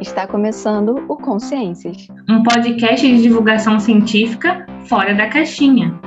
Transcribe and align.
Está 0.00 0.26
começando 0.26 1.04
o 1.08 1.16
Consciências, 1.16 2.08
um 2.28 2.42
podcast 2.42 3.06
de 3.06 3.22
divulgação 3.22 3.78
científica 3.78 4.66
fora 4.86 5.14
da 5.14 5.28
caixinha. 5.28 5.98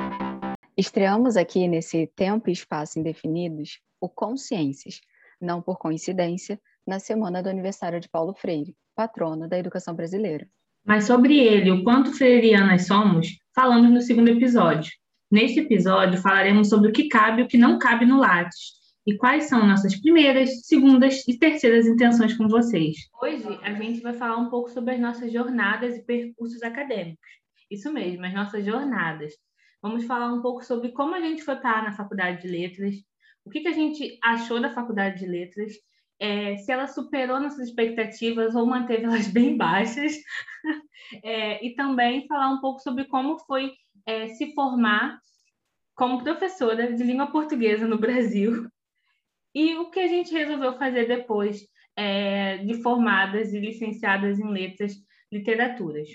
Estreamos 0.76 1.36
aqui 1.36 1.66
nesse 1.66 2.06
tempo 2.14 2.48
e 2.48 2.52
espaço 2.52 2.98
indefinidos 2.98 3.80
o 4.00 4.08
Consciências, 4.08 5.00
não 5.40 5.62
por 5.62 5.78
coincidência, 5.78 6.60
na 6.86 6.98
semana 6.98 7.42
do 7.42 7.48
aniversário 7.48 7.98
de 7.98 8.08
Paulo 8.08 8.34
Freire, 8.34 8.76
patrono 8.94 9.48
da 9.48 9.58
educação 9.58 9.94
brasileira. 9.94 10.46
Mas 10.84 11.04
sobre 11.04 11.38
ele, 11.38 11.70
o 11.70 11.82
quanto 11.82 12.12
freirianas 12.12 12.86
somos, 12.86 13.28
falamos 13.54 13.90
no 13.90 14.00
segundo 14.00 14.28
episódio. 14.28 14.92
Neste 15.30 15.60
episódio, 15.60 16.20
falaremos 16.20 16.68
sobre 16.68 16.90
o 16.90 16.92
que 16.92 17.08
cabe 17.08 17.42
e 17.42 17.44
o 17.44 17.48
que 17.48 17.58
não 17.58 17.78
cabe 17.78 18.06
no 18.06 18.18
Lattes, 18.18 18.77
e 19.08 19.16
quais 19.16 19.44
são 19.44 19.66
nossas 19.66 19.98
primeiras, 19.98 20.66
segundas 20.66 21.26
e 21.26 21.38
terceiras 21.38 21.86
intenções 21.86 22.36
com 22.36 22.46
vocês. 22.46 22.94
Hoje 23.22 23.58
a 23.62 23.72
gente 23.72 24.02
vai 24.02 24.12
falar 24.12 24.36
um 24.36 24.50
pouco 24.50 24.68
sobre 24.68 24.92
as 24.92 25.00
nossas 25.00 25.32
jornadas 25.32 25.96
e 25.96 26.04
percursos 26.04 26.62
acadêmicos. 26.62 27.26
Isso 27.70 27.90
mesmo, 27.90 28.26
as 28.26 28.34
nossas 28.34 28.66
jornadas. 28.66 29.32
Vamos 29.80 30.04
falar 30.04 30.30
um 30.30 30.42
pouco 30.42 30.62
sobre 30.62 30.92
como 30.92 31.14
a 31.14 31.22
gente 31.22 31.42
foi 31.42 31.56
parar 31.56 31.84
na 31.84 31.92
faculdade 31.92 32.42
de 32.42 32.48
letras, 32.48 32.96
o 33.46 33.48
que, 33.48 33.60
que 33.60 33.68
a 33.68 33.72
gente 33.72 34.18
achou 34.22 34.60
da 34.60 34.74
faculdade 34.74 35.20
de 35.20 35.26
letras, 35.26 35.72
é, 36.20 36.58
se 36.58 36.70
ela 36.70 36.86
superou 36.86 37.40
nossas 37.40 37.66
expectativas 37.66 38.54
ou 38.54 38.66
manteve 38.66 39.04
elas 39.04 39.26
bem 39.32 39.56
baixas, 39.56 40.18
é, 41.24 41.66
e 41.66 41.74
também 41.74 42.26
falar 42.26 42.50
um 42.50 42.60
pouco 42.60 42.80
sobre 42.80 43.06
como 43.06 43.38
foi 43.38 43.72
é, 44.04 44.28
se 44.28 44.52
formar 44.52 45.18
como 45.94 46.22
professora 46.22 46.92
de 46.92 47.02
língua 47.02 47.28
portuguesa 47.28 47.88
no 47.88 47.96
Brasil 47.96 48.68
e 49.58 49.76
o 49.76 49.90
que 49.90 49.98
a 49.98 50.06
gente 50.06 50.32
resolveu 50.32 50.78
fazer 50.78 51.08
depois 51.08 51.66
é, 51.96 52.58
de 52.58 52.80
formadas 52.80 53.52
e 53.52 53.58
licenciadas 53.58 54.38
em 54.38 54.48
letras, 54.48 54.94
literaturas. 55.32 56.08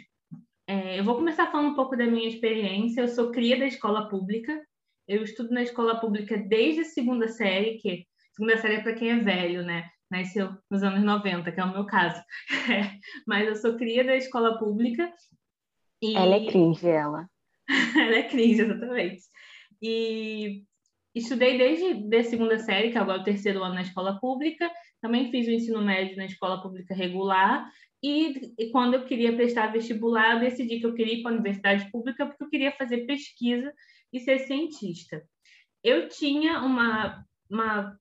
É, 0.65 0.97
eu 0.97 1.03
vou 1.03 1.15
começar 1.15 1.51
falando 1.51 1.71
um 1.71 1.75
pouco 1.75 1.97
da 1.97 2.05
minha 2.05 2.29
experiência. 2.29 3.01
Eu 3.01 3.09
sou 3.09 3.31
cria 3.31 3.59
da 3.59 3.65
escola 3.65 4.07
pública. 4.07 4.57
Eu 5.05 5.23
estudo 5.23 5.53
na 5.53 5.61
escola 5.61 5.99
pública 5.99 6.37
desde 6.37 6.81
a 6.81 6.85
segunda 6.85 7.27
série, 7.27 7.79
que 7.79 8.07
segunda 8.33 8.57
série 8.59 8.75
é 8.75 8.81
para 8.81 8.95
quem 8.95 9.09
é 9.09 9.17
velho, 9.17 9.61
né? 9.61 9.89
Nasceu 10.09 10.55
nos 10.71 10.81
anos 10.81 11.03
90, 11.03 11.51
que 11.51 11.59
é 11.59 11.65
o 11.65 11.73
meu 11.73 11.85
caso. 11.85 12.23
É, 12.71 12.97
mas 13.27 13.45
eu 13.45 13.57
sou 13.57 13.75
cria 13.75 14.05
da 14.05 14.15
escola 14.15 14.57
pública. 14.57 15.11
E... 16.01 16.15
Ela 16.15 16.35
é 16.35 16.45
cringe, 16.45 16.87
ela. 16.87 17.27
ela 17.93 18.15
é 18.15 18.23
cringe, 18.23 18.61
exatamente. 18.61 19.21
E 19.81 20.63
Estudei 21.13 21.57
desde 21.57 22.15
a 22.15 22.23
segunda 22.23 22.57
série, 22.57 22.91
que 22.91 22.97
é 22.97 23.01
agora 23.01 23.21
o 23.21 23.23
terceiro 23.23 23.63
ano 23.63 23.75
na 23.75 23.81
escola 23.81 24.19
pública, 24.19 24.71
também 25.01 25.29
fiz 25.29 25.47
o 25.47 25.51
ensino 25.51 25.81
médio 25.81 26.17
na 26.17 26.25
escola 26.25 26.61
pública 26.61 26.95
regular, 26.95 27.69
e, 28.01 28.53
e 28.57 28.69
quando 28.69 28.95
eu 28.95 29.05
queria 29.05 29.33
prestar 29.33 29.71
vestibular, 29.71 30.33
eu 30.33 30.39
decidi 30.41 30.79
que 30.79 30.85
eu 30.85 30.93
queria 30.93 31.13
ir 31.13 31.21
para 31.21 31.31
a 31.31 31.35
universidade 31.35 31.89
pública 31.89 32.25
porque 32.25 32.43
eu 32.43 32.49
queria 32.49 32.71
fazer 32.73 33.05
pesquisa 33.05 33.73
e 34.11 34.19
ser 34.19 34.39
cientista. 34.39 35.23
Eu 35.81 36.09
tinha 36.09 36.59
uma, 36.59 37.25
uma 37.49 37.97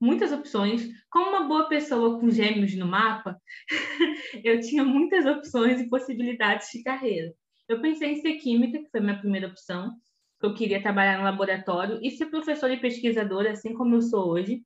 muitas 0.00 0.32
opções. 0.32 0.88
Como 1.10 1.30
uma 1.30 1.46
boa 1.46 1.68
pessoa 1.68 2.18
com 2.18 2.30
gêmeos 2.30 2.74
no 2.74 2.86
mapa, 2.86 3.38
eu 4.42 4.60
tinha 4.60 4.82
muitas 4.82 5.26
opções 5.26 5.80
e 5.80 5.88
possibilidades 5.88 6.68
de 6.70 6.82
carreira. 6.82 7.34
Eu 7.68 7.80
pensei 7.80 8.12
em 8.12 8.16
ser 8.16 8.34
química, 8.34 8.78
que 8.78 8.90
foi 8.90 9.00
a 9.00 9.02
minha 9.02 9.18
primeira 9.18 9.48
opção, 9.48 9.90
que 10.40 10.46
eu 10.46 10.54
queria 10.54 10.82
trabalhar 10.82 11.18
no 11.18 11.24
laboratório 11.24 11.98
e 12.02 12.10
ser 12.10 12.26
professora 12.26 12.72
e 12.72 12.80
pesquisadora, 12.80 13.52
assim 13.52 13.74
como 13.74 13.94
eu 13.96 14.02
sou 14.02 14.28
hoje. 14.30 14.62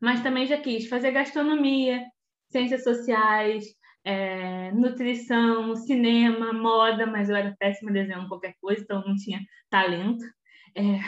Mas 0.00 0.22
também 0.22 0.46
já 0.46 0.58
quis 0.58 0.88
fazer 0.88 1.10
gastronomia, 1.10 2.04
ciências 2.50 2.84
sociais, 2.84 3.64
é, 4.04 4.72
nutrição, 4.72 5.76
cinema, 5.76 6.52
moda, 6.52 7.06
mas 7.06 7.28
eu 7.28 7.36
era 7.36 7.54
péssima 7.58 7.92
desenhando 7.92 8.28
qualquer 8.28 8.54
coisa, 8.60 8.82
então 8.82 9.04
não 9.06 9.16
tinha 9.16 9.40
talento. 9.68 10.24
É, 10.74 11.00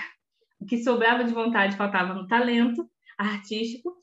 o 0.60 0.66
que 0.66 0.82
sobrava 0.82 1.24
de 1.24 1.32
vontade 1.32 1.76
faltava 1.76 2.14
no 2.14 2.26
talento 2.26 2.88
artístico. 3.18 3.96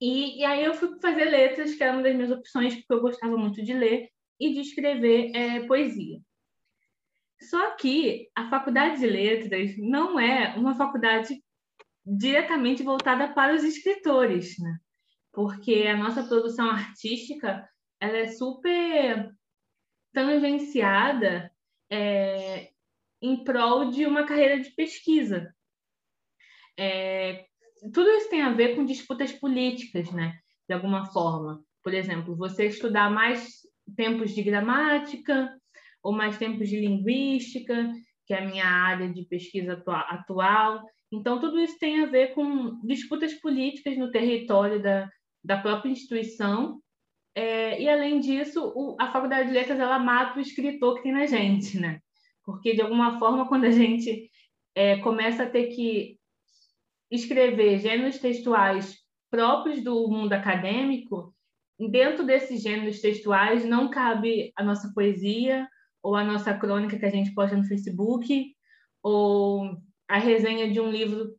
E, 0.00 0.40
e, 0.40 0.44
aí 0.44 0.64
eu 0.64 0.74
fui 0.74 0.98
fazer 1.00 1.24
letras, 1.24 1.74
que 1.74 1.82
era 1.82 1.92
uma 1.92 2.02
das 2.02 2.14
minhas 2.14 2.30
opções, 2.30 2.74
porque 2.74 2.92
eu 2.92 3.00
gostava 3.00 3.36
muito 3.36 3.62
de 3.62 3.72
ler 3.72 4.08
e 4.38 4.52
de 4.52 4.60
escrever 4.60 5.34
é, 5.34 5.66
poesia. 5.66 6.20
Só 7.40 7.76
que 7.76 8.30
a 8.34 8.48
faculdade 8.48 9.00
de 9.00 9.06
letras 9.06 9.76
não 9.78 10.18
é 10.18 10.56
uma 10.56 10.74
faculdade 10.74 11.42
diretamente 12.04 12.82
voltada 12.82 13.32
para 13.34 13.54
os 13.54 13.62
escritores, 13.64 14.58
né? 14.58 14.78
Porque 15.32 15.86
a 15.86 15.96
nossa 15.96 16.24
produção 16.24 16.70
artística 16.70 17.68
ela 18.00 18.16
é 18.18 18.28
super 18.28 19.30
tangenciada 20.12 21.52
é, 21.90 22.70
em 23.20 23.44
prol 23.44 23.90
de 23.90 24.06
uma 24.06 24.24
carreira 24.24 24.60
de 24.60 24.70
pesquisa. 24.70 25.54
É, 26.78 27.46
tudo 27.92 28.08
isso 28.10 28.30
tem 28.30 28.42
a 28.42 28.52
ver 28.52 28.76
com 28.76 28.84
disputas 28.84 29.32
políticas, 29.32 30.10
né? 30.12 30.38
De 30.68 30.74
alguma 30.74 31.06
forma. 31.06 31.62
Por 31.82 31.92
exemplo, 31.92 32.36
você 32.36 32.66
estudar 32.66 33.10
mais 33.10 33.60
tempos 33.94 34.34
de 34.34 34.42
gramática, 34.42 35.54
ou 36.06 36.12
mais 36.12 36.38
tempos 36.38 36.68
de 36.68 36.78
linguística, 36.78 37.92
que 38.24 38.32
é 38.32 38.38
a 38.38 38.46
minha 38.46 38.64
área 38.64 39.08
de 39.12 39.24
pesquisa 39.24 39.82
atual. 40.08 40.84
Então, 41.12 41.40
tudo 41.40 41.58
isso 41.58 41.76
tem 41.80 42.00
a 42.00 42.06
ver 42.06 42.32
com 42.32 42.80
disputas 42.86 43.34
políticas 43.34 43.98
no 43.98 44.12
território 44.12 44.80
da, 44.80 45.10
da 45.42 45.58
própria 45.58 45.90
instituição. 45.90 46.80
É, 47.34 47.82
e, 47.82 47.88
além 47.88 48.20
disso, 48.20 48.72
o, 48.76 48.96
a 49.00 49.10
Faculdade 49.10 49.48
de 49.48 49.54
Letras 49.54 49.80
ela 49.80 49.98
mata 49.98 50.38
o 50.38 50.40
escritor 50.40 50.94
que 50.94 51.02
tem 51.02 51.12
na 51.12 51.26
gente, 51.26 51.76
né? 51.76 51.98
Porque, 52.44 52.72
de 52.72 52.82
alguma 52.82 53.18
forma, 53.18 53.48
quando 53.48 53.64
a 53.64 53.70
gente 53.72 54.30
é, 54.76 54.98
começa 54.98 55.42
a 55.42 55.50
ter 55.50 55.74
que 55.74 56.20
escrever 57.10 57.80
gêneros 57.80 58.18
textuais 58.18 58.96
próprios 59.28 59.82
do 59.82 60.08
mundo 60.08 60.32
acadêmico, 60.32 61.34
dentro 61.90 62.24
desses 62.24 62.62
gêneros 62.62 63.00
textuais 63.00 63.64
não 63.64 63.90
cabe 63.90 64.52
a 64.54 64.62
nossa 64.62 64.92
poesia, 64.94 65.68
ou 66.02 66.14
a 66.14 66.24
nossa 66.24 66.54
crônica 66.54 66.98
que 66.98 67.06
a 67.06 67.10
gente 67.10 67.34
posta 67.34 67.56
no 67.56 67.64
Facebook, 67.64 68.54
ou 69.02 69.76
a 70.08 70.18
resenha 70.18 70.70
de 70.70 70.80
um 70.80 70.90
livro 70.90 71.34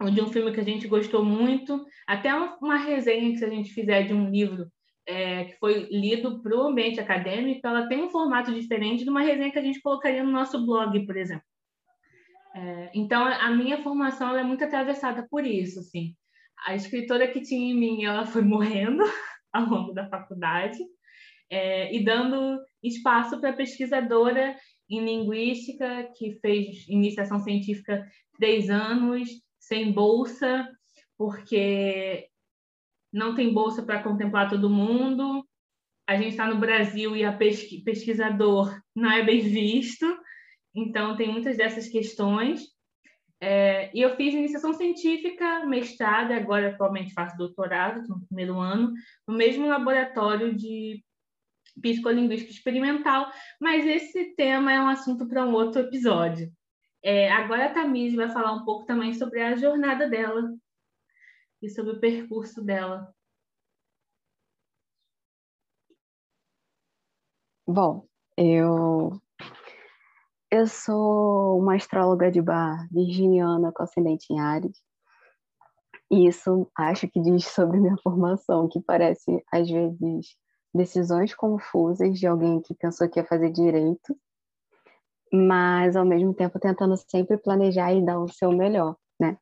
ou 0.00 0.10
de 0.10 0.20
um 0.20 0.26
filme 0.26 0.52
que 0.52 0.60
a 0.60 0.64
gente 0.64 0.88
gostou 0.88 1.24
muito, 1.24 1.84
até 2.06 2.34
uma 2.34 2.76
resenha 2.76 3.38
que 3.38 3.44
a 3.44 3.48
gente 3.48 3.72
fizer 3.72 4.02
de 4.02 4.12
um 4.12 4.30
livro 4.30 4.68
é, 5.06 5.44
que 5.44 5.58
foi 5.58 5.88
lido 5.90 6.42
para 6.42 6.56
o 6.56 6.62
ambiente 6.62 7.00
acadêmico, 7.00 7.66
ela 7.66 7.86
tem 7.88 8.02
um 8.02 8.10
formato 8.10 8.52
diferente 8.52 9.04
de 9.04 9.10
uma 9.10 9.22
resenha 9.22 9.50
que 9.50 9.58
a 9.58 9.62
gente 9.62 9.80
colocaria 9.80 10.22
no 10.22 10.30
nosso 10.30 10.64
blog, 10.64 11.06
por 11.06 11.16
exemplo. 11.16 11.44
É, 12.54 12.90
então, 12.94 13.24
a 13.24 13.50
minha 13.50 13.82
formação 13.82 14.36
é 14.36 14.44
muito 14.44 14.64
atravessada 14.64 15.26
por 15.30 15.46
isso, 15.46 15.80
assim. 15.80 16.14
A 16.66 16.74
escritora 16.74 17.26
que 17.28 17.40
tinha 17.40 17.72
em 17.72 17.78
mim, 17.78 18.04
ela 18.04 18.26
foi 18.26 18.42
morrendo 18.42 19.02
ao 19.52 19.66
longo 19.66 19.92
da 19.92 20.08
faculdade, 20.08 20.78
é, 21.52 21.94
e 21.94 22.02
dando 22.02 22.58
espaço 22.82 23.38
para 23.38 23.52
pesquisadora 23.52 24.56
em 24.88 25.04
linguística, 25.04 26.10
que 26.16 26.38
fez 26.40 26.88
iniciação 26.88 27.40
científica 27.40 28.02
três 28.38 28.70
anos, 28.70 29.28
sem 29.60 29.92
bolsa, 29.92 30.66
porque 31.18 32.26
não 33.12 33.34
tem 33.34 33.52
bolsa 33.52 33.82
para 33.82 34.02
contemplar 34.02 34.48
todo 34.48 34.70
mundo. 34.70 35.46
A 36.06 36.16
gente 36.16 36.30
está 36.30 36.46
no 36.46 36.58
Brasil 36.58 37.14
e 37.14 37.22
a 37.22 37.36
pesqui 37.36 37.82
pesquisador 37.82 38.74
não 38.96 39.12
é 39.12 39.22
bem 39.22 39.40
visto, 39.40 40.06
então 40.74 41.16
tem 41.18 41.30
muitas 41.30 41.58
dessas 41.58 41.86
questões. 41.86 42.62
É, 43.42 43.90
e 43.94 44.00
eu 44.00 44.16
fiz 44.16 44.32
iniciação 44.32 44.72
científica, 44.72 45.66
mestrado, 45.66 46.32
agora 46.32 46.70
atualmente 46.70 47.12
faço 47.12 47.36
doutorado, 47.36 48.08
no 48.08 48.24
primeiro 48.26 48.58
ano, 48.58 48.92
no 49.28 49.36
mesmo 49.36 49.66
laboratório 49.66 50.54
de 50.54 51.02
psicolinguística 51.80 52.52
experimental, 52.52 53.30
mas 53.60 53.86
esse 53.86 54.34
tema 54.34 54.72
é 54.72 54.80
um 54.80 54.88
assunto 54.88 55.26
para 55.26 55.44
um 55.44 55.52
outro 55.52 55.80
episódio. 55.80 56.52
É, 57.02 57.30
agora 57.32 57.66
a 57.66 57.72
Tamires 57.72 58.14
vai 58.14 58.30
falar 58.30 58.52
um 58.52 58.64
pouco 58.64 58.86
também 58.86 59.12
sobre 59.14 59.40
a 59.40 59.56
jornada 59.56 60.08
dela 60.08 60.54
e 61.60 61.68
sobre 61.68 61.92
o 61.92 62.00
percurso 62.00 62.62
dela. 62.62 63.12
Bom, 67.66 68.06
eu 68.36 69.20
eu 70.50 70.66
sou 70.66 71.58
uma 71.58 71.76
astróloga 71.76 72.30
de 72.30 72.42
bar 72.42 72.86
virginiana 72.92 73.72
com 73.72 73.82
ascendente 73.82 74.26
em 74.30 74.38
Ares. 74.38 74.82
E 76.10 76.26
isso 76.28 76.70
acho 76.76 77.08
que 77.08 77.20
diz 77.22 77.46
sobre 77.46 77.80
minha 77.80 77.96
formação, 78.02 78.68
que 78.68 78.78
parece 78.82 79.42
às 79.50 79.68
vezes 79.70 80.36
decisões 80.74 81.34
confusas 81.34 82.18
de 82.18 82.26
alguém 82.26 82.60
que 82.60 82.74
pensou 82.74 83.08
que 83.08 83.20
ia 83.20 83.26
fazer 83.26 83.50
direito, 83.50 84.16
mas 85.32 85.96
ao 85.96 86.04
mesmo 86.04 86.34
tempo 86.34 86.58
tentando 86.58 86.96
sempre 86.96 87.36
planejar 87.38 87.92
e 87.92 88.04
dar 88.04 88.18
o 88.18 88.28
seu 88.28 88.52
melhor, 88.52 88.96
né? 89.18 89.36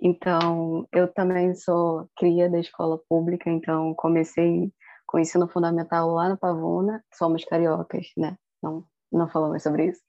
Então, 0.00 0.86
eu 0.92 1.06
também 1.12 1.54
sou 1.54 2.08
cria 2.16 2.50
da 2.50 2.58
escola 2.58 2.98
pública, 3.08 3.48
então 3.50 3.94
comecei 3.94 4.72
com 5.06 5.18
o 5.18 5.20
ensino 5.20 5.48
fundamental 5.48 6.10
lá 6.10 6.28
no 6.28 6.38
Pavuna, 6.38 7.04
somos 7.14 7.44
cariocas, 7.44 8.08
né? 8.16 8.36
Não, 8.62 8.84
não 9.12 9.28
falamos 9.28 9.62
sobre 9.62 9.86
isso, 9.86 10.00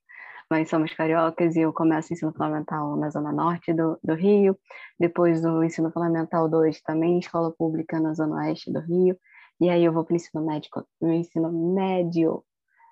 mas 0.50 0.70
somos 0.70 0.94
cariocas 0.94 1.56
e 1.56 1.62
eu 1.62 1.74
começo 1.74 2.12
o 2.12 2.14
ensino 2.14 2.32
fundamental 2.34 2.96
na 2.96 3.10
zona 3.10 3.32
norte 3.32 3.74
do, 3.74 4.00
do 4.04 4.14
Rio, 4.14 4.58
depois 5.00 5.42
do 5.42 5.64
ensino 5.64 5.92
fundamental 5.92 6.50
2 6.50 6.82
também 6.82 7.20
escola 7.20 7.52
pública 7.52 8.00
na 8.00 8.14
zona 8.14 8.38
oeste 8.38 8.72
do 8.72 8.80
Rio, 8.80 9.18
e 9.64 9.70
aí 9.70 9.86
eu 9.86 9.94
vou 9.94 10.04
para 10.04 10.12
o 10.12 10.16
ensino 10.18 10.46
médico, 10.46 10.86
o 11.00 11.08
ensino 11.08 11.50
médio 11.74 12.44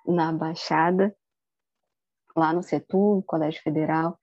na 0.06 0.32
Baixada, 0.32 1.14
lá 2.34 2.50
no 2.54 2.62
CETU, 2.62 3.22
Colégio 3.26 3.60
Federal, 3.62 4.18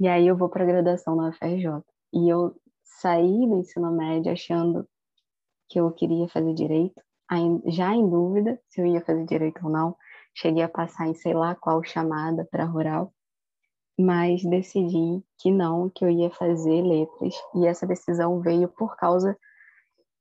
e 0.00 0.08
aí 0.08 0.26
eu 0.26 0.34
vou 0.34 0.48
para 0.48 0.64
a 0.64 0.66
graduação 0.66 1.14
na 1.14 1.28
UFRJ. 1.28 1.84
E 2.14 2.32
eu 2.32 2.56
saí 2.82 3.46
do 3.46 3.58
ensino 3.58 3.92
médio 3.92 4.32
achando 4.32 4.88
que 5.68 5.78
eu 5.78 5.92
queria 5.92 6.26
fazer 6.28 6.54
direito, 6.54 6.98
já 7.66 7.94
em 7.94 8.08
dúvida 8.08 8.58
se 8.70 8.80
eu 8.80 8.86
ia 8.86 9.04
fazer 9.04 9.26
direito 9.26 9.60
ou 9.62 9.70
não. 9.70 9.94
Cheguei 10.34 10.62
a 10.62 10.70
passar 10.70 11.08
em 11.08 11.14
sei 11.14 11.34
lá 11.34 11.54
qual 11.54 11.84
chamada 11.84 12.48
para 12.50 12.64
rural, 12.64 13.12
mas 14.00 14.42
decidi 14.42 15.22
que 15.36 15.50
não, 15.50 15.90
que 15.90 16.06
eu 16.06 16.08
ia 16.08 16.30
fazer 16.30 16.80
letras. 16.80 17.34
E 17.54 17.66
essa 17.66 17.86
decisão 17.86 18.40
veio 18.40 18.66
por 18.66 18.96
causa 18.96 19.38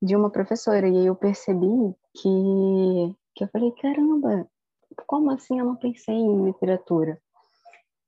de 0.01 0.15
uma 0.15 0.29
professora. 0.29 0.87
E 0.87 0.97
aí 0.97 1.05
eu 1.05 1.15
percebi 1.15 1.95
que, 2.15 3.15
que 3.35 3.43
eu 3.43 3.47
falei: 3.49 3.71
caramba, 3.73 4.47
como 5.07 5.31
assim 5.31 5.59
eu 5.59 5.65
não 5.65 5.75
pensei 5.75 6.15
em 6.15 6.45
literatura? 6.45 7.21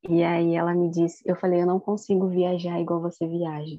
E 0.09 0.21
aí 0.21 0.55
ela 0.55 0.73
me 0.73 0.89
disse, 0.89 1.23
eu 1.25 1.35
falei, 1.35 1.61
eu 1.61 1.65
não 1.65 1.79
consigo 1.79 2.27
viajar 2.27 2.79
igual 2.79 3.01
você 3.01 3.25
viaja. 3.25 3.77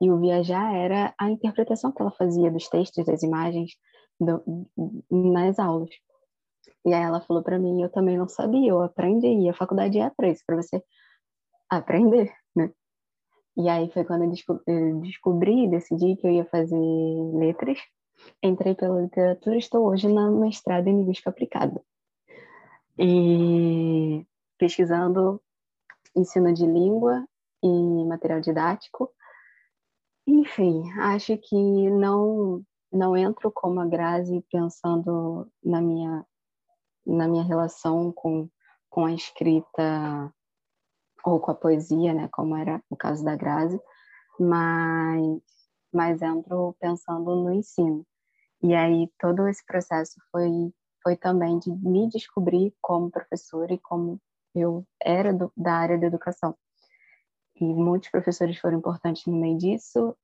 E 0.00 0.10
o 0.10 0.20
viajar 0.20 0.72
era 0.74 1.12
a 1.18 1.30
interpretação 1.30 1.90
que 1.90 2.00
ela 2.00 2.12
fazia 2.12 2.50
dos 2.50 2.68
textos, 2.68 3.04
das 3.04 3.22
imagens, 3.22 3.72
do, 4.20 4.68
nas 5.10 5.58
aulas. 5.58 5.90
E 6.86 6.92
aí 6.92 7.02
ela 7.02 7.20
falou 7.22 7.42
para 7.42 7.58
mim, 7.58 7.82
eu 7.82 7.90
também 7.90 8.16
não 8.16 8.28
sabia, 8.28 8.70
eu 8.70 8.82
aprendi, 8.82 9.26
e 9.26 9.48
a 9.48 9.54
faculdade 9.54 9.98
é 9.98 10.10
para 10.10 10.28
isso, 10.28 10.42
para 10.46 10.56
você 10.56 10.82
aprender, 11.68 12.32
né? 12.54 12.70
E 13.56 13.68
aí 13.68 13.90
foi 13.92 14.04
quando 14.04 14.24
eu 14.24 15.00
descobri, 15.00 15.68
decidi 15.68 16.16
que 16.16 16.26
eu 16.26 16.30
ia 16.30 16.44
fazer 16.46 16.76
letras, 17.34 17.78
entrei 18.42 18.74
pela 18.74 19.00
literatura, 19.00 19.56
estou 19.56 19.86
hoje 19.86 20.08
na 20.08 20.28
mestrado 20.30 20.88
em 20.88 20.98
linguística 20.98 21.30
aplicada. 21.30 21.80
E 22.98 24.26
pesquisando 24.58 25.40
ensino 26.16 26.52
de 26.52 26.66
língua 26.66 27.26
e 27.62 28.04
material 28.04 28.40
didático. 28.40 29.10
Enfim, 30.26 30.90
acho 31.00 31.36
que 31.38 31.90
não 31.90 32.62
não 32.92 33.16
entro 33.16 33.50
como 33.50 33.80
a 33.80 33.86
Grazi 33.86 34.44
pensando 34.50 35.50
na 35.62 35.80
minha 35.80 36.24
na 37.04 37.28
minha 37.28 37.42
relação 37.42 38.12
com 38.12 38.48
com 38.88 39.04
a 39.04 39.12
escrita 39.12 40.32
ou 41.24 41.40
com 41.40 41.50
a 41.50 41.54
poesia, 41.54 42.12
né, 42.12 42.28
como 42.32 42.56
era 42.56 42.82
o 42.90 42.96
caso 42.96 43.24
da 43.24 43.36
Grazi, 43.36 43.80
mas 44.38 45.40
mas 45.92 46.20
entro 46.22 46.76
pensando 46.80 47.36
no 47.36 47.52
ensino. 47.52 48.04
E 48.62 48.74
aí 48.74 49.08
todo 49.18 49.48
esse 49.48 49.64
processo 49.64 50.20
foi 50.30 50.72
foi 51.02 51.16
também 51.16 51.58
de 51.58 51.70
me 51.70 52.08
descobrir 52.08 52.74
como 52.80 53.10
professora 53.10 53.74
e 53.74 53.78
como 53.78 54.20
eu 54.54 54.86
era 55.02 55.32
do, 55.32 55.52
da 55.56 55.74
área 55.74 55.98
da 55.98 56.06
educação. 56.06 56.56
E 57.60 57.64
muitos 57.64 58.10
professores 58.10 58.58
foram 58.58 58.78
importantes 58.78 59.26
no 59.26 59.36
meio 59.36 59.58
disso, 59.58 60.16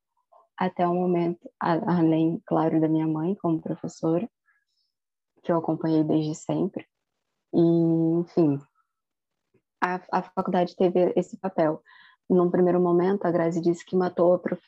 até 0.56 0.86
o 0.86 0.94
momento, 0.94 1.50
além, 1.58 2.42
claro, 2.46 2.80
da 2.80 2.88
minha 2.88 3.06
mãe 3.06 3.34
como 3.36 3.60
professora, 3.60 4.28
que 5.42 5.52
eu 5.52 5.58
acompanhei 5.58 6.04
desde 6.04 6.34
sempre. 6.34 6.86
E, 7.52 7.60
enfim, 7.60 8.60
a, 9.80 10.00
a 10.12 10.22
faculdade 10.22 10.76
teve 10.76 11.12
esse 11.16 11.36
papel. 11.36 11.82
Num 12.28 12.50
primeiro 12.50 12.80
momento, 12.80 13.24
a 13.24 13.30
Grazi 13.30 13.60
disse 13.60 13.84
que 13.84 13.96
matou 13.96 14.34
a, 14.34 14.38
prof, 14.38 14.62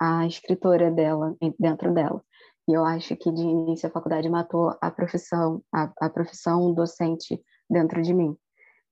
a 0.00 0.26
escritora 0.26 0.90
dela, 0.90 1.36
dentro 1.58 1.92
dela. 1.92 2.22
E 2.66 2.72
eu 2.72 2.84
acho 2.84 3.14
que, 3.16 3.30
de 3.30 3.42
início, 3.42 3.86
a 3.88 3.92
faculdade 3.92 4.28
matou 4.28 4.74
a 4.80 4.90
profissão, 4.90 5.62
a, 5.70 5.92
a 6.00 6.08
profissão 6.08 6.72
docente 6.72 7.42
dentro 7.68 8.00
de 8.00 8.14
mim. 8.14 8.34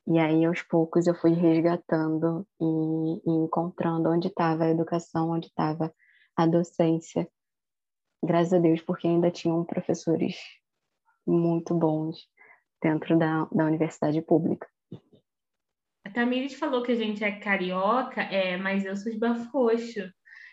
E 0.06 0.18
aí, 0.18 0.44
aos 0.44 0.60
poucos, 0.62 1.06
eu 1.06 1.14
fui 1.14 1.32
resgatando 1.32 2.46
e, 2.60 3.30
e 3.30 3.30
encontrando 3.30 4.10
onde 4.10 4.28
estava 4.28 4.64
a 4.64 4.70
educação, 4.70 5.30
onde 5.30 5.46
estava 5.46 5.90
a 6.36 6.46
docência. 6.46 7.26
Graças 8.22 8.52
a 8.52 8.58
Deus, 8.58 8.82
porque 8.82 9.06
ainda 9.06 9.30
tinham 9.30 9.64
professores 9.64 10.36
muito 11.26 11.74
bons 11.74 12.28
dentro 12.82 13.16
da, 13.16 13.46
da 13.52 13.64
universidade 13.64 14.20
pública. 14.20 14.68
A 16.12 16.14
Tamires 16.14 16.52
falou 16.52 16.82
que 16.82 16.92
a 16.92 16.94
gente 16.94 17.24
é 17.24 17.32
carioca, 17.32 18.20
é, 18.20 18.58
mas 18.58 18.84
eu 18.84 18.94
sou 18.94 19.10
de 19.10 19.18
Bafo 19.18 19.48
Roxo. 19.50 20.12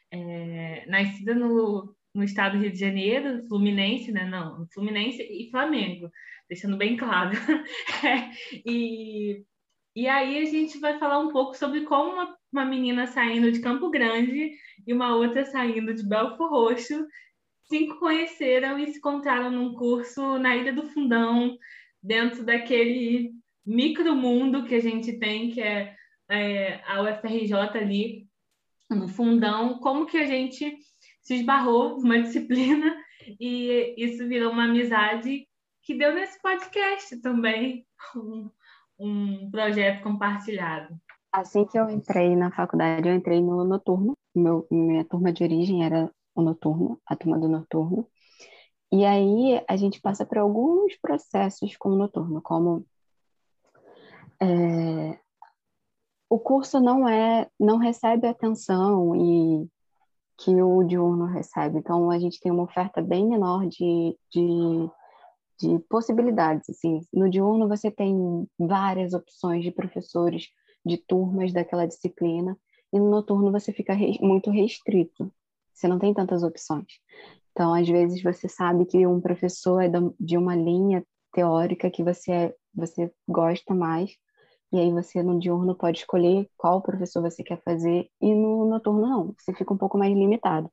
É, 0.09 0.85
nascida 0.87 1.35
no, 1.35 1.93
no 2.15 2.23
estado 2.23 2.57
do 2.57 2.63
Rio 2.63 2.71
de 2.71 2.79
Janeiro, 2.79 3.45
Fluminense, 3.49 4.09
né? 4.09 4.23
Não, 4.23 4.65
Fluminense 4.73 5.21
e 5.21 5.51
Flamengo 5.51 6.09
deixando 6.47 6.77
bem 6.77 6.95
claro. 6.95 7.31
é, 8.05 8.31
e, 8.65 9.43
e 9.93 10.07
aí 10.07 10.37
a 10.37 10.45
gente 10.45 10.79
vai 10.79 10.97
falar 10.97 11.19
um 11.19 11.33
pouco 11.33 11.53
sobre 11.57 11.81
como 11.81 12.13
uma, 12.13 12.37
uma 12.53 12.63
menina 12.63 13.05
saindo 13.05 13.51
de 13.51 13.59
Campo 13.59 13.89
Grande 13.89 14.51
e 14.87 14.93
uma 14.93 15.13
outra 15.13 15.43
saindo 15.43 15.93
de 15.93 16.07
Belfort 16.07 16.49
Roxo 16.49 17.05
se 17.63 17.85
conheceram 17.99 18.79
e 18.79 18.87
se 18.87 18.97
encontraram 18.97 19.51
num 19.51 19.73
curso 19.73 20.39
na 20.39 20.55
Ilha 20.55 20.71
do 20.71 20.87
Fundão, 20.87 21.57
dentro 22.01 22.45
daquele 22.45 23.33
micromundo 23.65 24.65
que 24.65 24.75
a 24.75 24.81
gente 24.81 25.19
tem, 25.19 25.51
que 25.51 25.61
é, 25.61 25.95
é 26.29 26.81
a 26.85 27.01
UFRJ 27.01 27.53
ali, 27.53 28.27
no 28.89 29.07
fundão, 29.07 29.79
como 29.79 30.05
que 30.05 30.17
a 30.17 30.25
gente 30.25 30.77
se 31.21 31.35
esbarrou 31.35 31.99
numa 32.01 32.19
disciplina 32.21 32.95
e 33.39 33.93
isso 33.97 34.27
virou 34.27 34.51
uma 34.51 34.65
amizade 34.65 35.47
que 35.83 35.97
deu 35.97 36.13
nesse 36.13 36.41
podcast 36.41 37.19
também, 37.21 37.85
um, 38.15 38.49
um 38.99 39.51
projeto 39.51 40.03
compartilhado. 40.03 40.95
Assim 41.31 41.65
que 41.65 41.77
eu 41.77 41.89
entrei 41.89 42.35
na 42.35 42.51
faculdade, 42.51 43.07
eu 43.07 43.13
entrei 43.13 43.41
no 43.41 43.63
noturno. 43.63 44.17
Meu, 44.35 44.67
minha 44.71 45.05
turma 45.05 45.31
de 45.31 45.43
origem 45.43 45.85
era 45.85 46.11
o 46.33 46.41
noturno, 46.41 46.99
a 47.05 47.15
turma 47.15 47.37
do 47.37 47.47
noturno. 47.47 48.07
E 48.91 49.05
aí 49.05 49.63
a 49.67 49.75
gente 49.75 50.01
passa 50.01 50.25
por 50.25 50.39
alguns 50.39 50.95
processos 50.99 51.77
com 51.77 51.89
o 51.89 51.95
noturno, 51.95 52.41
como 52.41 52.85
é, 54.41 55.19
o 56.29 56.39
curso 56.39 56.79
não 56.79 57.07
é, 57.07 57.49
não 57.59 57.77
recebe 57.77 58.27
atenção 58.27 59.15
e 59.15 59.67
que 60.37 60.61
o 60.61 60.83
diurno 60.83 61.25
recebe. 61.25 61.79
Então 61.79 62.09
a 62.09 62.19
gente 62.19 62.39
tem 62.39 62.51
uma 62.51 62.63
oferta 62.63 63.01
bem 63.01 63.27
menor 63.27 63.67
de, 63.67 64.17
de 64.31 64.89
de 65.59 65.77
possibilidades. 65.89 66.69
Assim. 66.69 67.01
No 67.13 67.29
diurno 67.29 67.67
você 67.67 67.91
tem 67.91 68.47
várias 68.57 69.13
opções 69.13 69.63
de 69.63 69.71
professores, 69.71 70.47
de 70.85 70.97
turmas 70.97 71.51
daquela 71.51 71.85
disciplina, 71.85 72.57
e 72.91 72.99
no 72.99 73.09
noturno 73.09 73.51
você 73.51 73.73
fica 73.73 73.93
re 73.93 74.17
muito 74.21 74.49
restrito. 74.49 75.31
Você 75.73 75.87
não 75.87 75.99
tem 75.99 76.13
tantas 76.13 76.43
opções. 76.43 76.87
Então, 77.51 77.73
às 77.73 77.87
vezes 77.87 78.23
você 78.23 78.47
sabe 78.47 78.85
que 78.85 79.05
um 79.05 79.19
professor 79.19 79.81
é 79.81 79.89
de 80.19 80.37
uma 80.37 80.55
linha 80.55 81.05
teórica 81.33 81.91
que 81.91 82.03
você 82.03 82.31
é, 82.31 82.55
você 82.73 83.11
gosta 83.27 83.75
mais, 83.75 84.11
e 84.71 84.79
aí 84.79 84.91
você 84.91 85.23
no 85.23 85.39
diurno 85.39 85.75
pode 85.75 85.99
escolher 85.99 86.49
qual 86.57 86.81
professor 86.81 87.21
você 87.21 87.43
quer 87.43 87.61
fazer, 87.63 88.09
e 88.21 88.33
no 88.33 88.65
noturno 88.65 89.01
não, 89.01 89.35
você 89.37 89.53
fica 89.53 89.73
um 89.73 89.77
pouco 89.77 89.97
mais 89.97 90.13
limitado. 90.13 90.71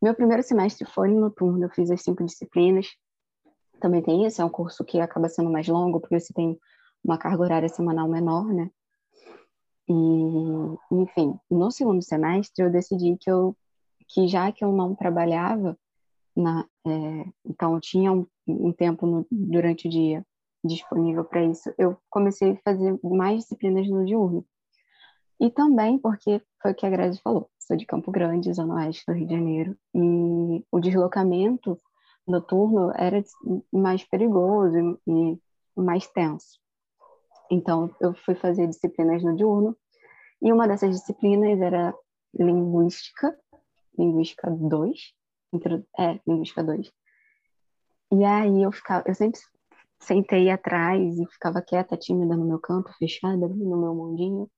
Meu 0.00 0.14
primeiro 0.14 0.42
semestre 0.42 0.86
foi 0.86 1.08
no 1.08 1.20
noturno, 1.20 1.64
eu 1.64 1.70
fiz 1.70 1.90
as 1.90 2.02
cinco 2.02 2.24
disciplinas, 2.24 2.86
também 3.80 4.02
tem 4.02 4.26
isso, 4.26 4.40
é 4.40 4.44
um 4.44 4.50
curso 4.50 4.84
que 4.84 5.00
acaba 5.00 5.28
sendo 5.28 5.50
mais 5.50 5.66
longo, 5.66 6.00
porque 6.00 6.18
você 6.18 6.32
tem 6.32 6.58
uma 7.02 7.18
carga 7.18 7.42
horária 7.42 7.68
semanal 7.68 8.08
menor, 8.08 8.46
né? 8.46 8.70
E, 9.88 9.92
enfim, 10.92 11.34
no 11.50 11.70
segundo 11.70 12.02
semestre 12.02 12.64
eu 12.64 12.70
decidi 12.70 13.16
que 13.18 13.30
eu 13.30 13.56
que 14.08 14.26
já 14.26 14.50
que 14.50 14.64
eu 14.64 14.72
não 14.72 14.94
trabalhava 14.94 15.78
na, 16.36 16.66
é, 16.86 17.24
então 17.44 17.74
eu 17.74 17.80
tinha 17.80 18.12
um, 18.12 18.26
um 18.46 18.72
tempo 18.72 19.06
no, 19.06 19.26
durante 19.30 19.86
o 19.86 19.90
dia 19.90 20.24
disponível 20.64 21.24
para 21.24 21.44
isso, 21.44 21.72
eu 21.78 21.96
comecei 22.08 22.52
a 22.52 22.56
fazer 22.62 22.98
mais 23.02 23.40
disciplinas 23.40 23.88
no 23.88 24.04
diurno. 24.04 24.44
E 25.40 25.50
também 25.50 25.98
porque 25.98 26.42
foi 26.60 26.72
o 26.72 26.74
que 26.74 26.84
a 26.84 26.90
Grazi 26.90 27.20
falou, 27.22 27.50
sou 27.58 27.76
de 27.76 27.86
Campo 27.86 28.10
Grande, 28.10 28.52
zona 28.52 28.74
oeste 28.74 29.04
do 29.06 29.14
Rio 29.14 29.26
de 29.26 29.34
Janeiro, 29.34 29.76
e 29.94 30.64
o 30.70 30.80
deslocamento 30.80 31.78
noturno 32.26 32.92
era 32.94 33.22
mais 33.72 34.04
perigoso 34.04 35.00
e 35.06 35.40
mais 35.74 36.06
tenso. 36.08 36.60
Então, 37.50 37.94
eu 38.00 38.14
fui 38.14 38.34
fazer 38.34 38.68
disciplinas 38.68 39.24
no 39.24 39.34
diurno, 39.34 39.76
e 40.42 40.52
uma 40.52 40.68
dessas 40.68 40.90
disciplinas 40.90 41.60
era 41.60 41.94
linguística, 42.34 43.36
linguística 43.98 44.50
2, 44.50 45.14
é, 45.98 46.20
linguística 46.26 46.62
2. 46.62 46.92
E 48.12 48.24
aí 48.24 48.62
eu 48.62 48.72
ficava, 48.72 49.04
eu 49.06 49.14
sempre 49.14 49.40
sentei 50.00 50.50
atrás 50.50 51.18
e 51.18 51.26
ficava 51.26 51.62
quieta, 51.62 51.96
tímida 51.96 52.36
no 52.36 52.44
meu 52.46 52.58
canto, 52.58 52.92
fechada 52.98 53.48
no 53.48 53.76
meu 53.76 53.94
mundinho. 53.94 54.50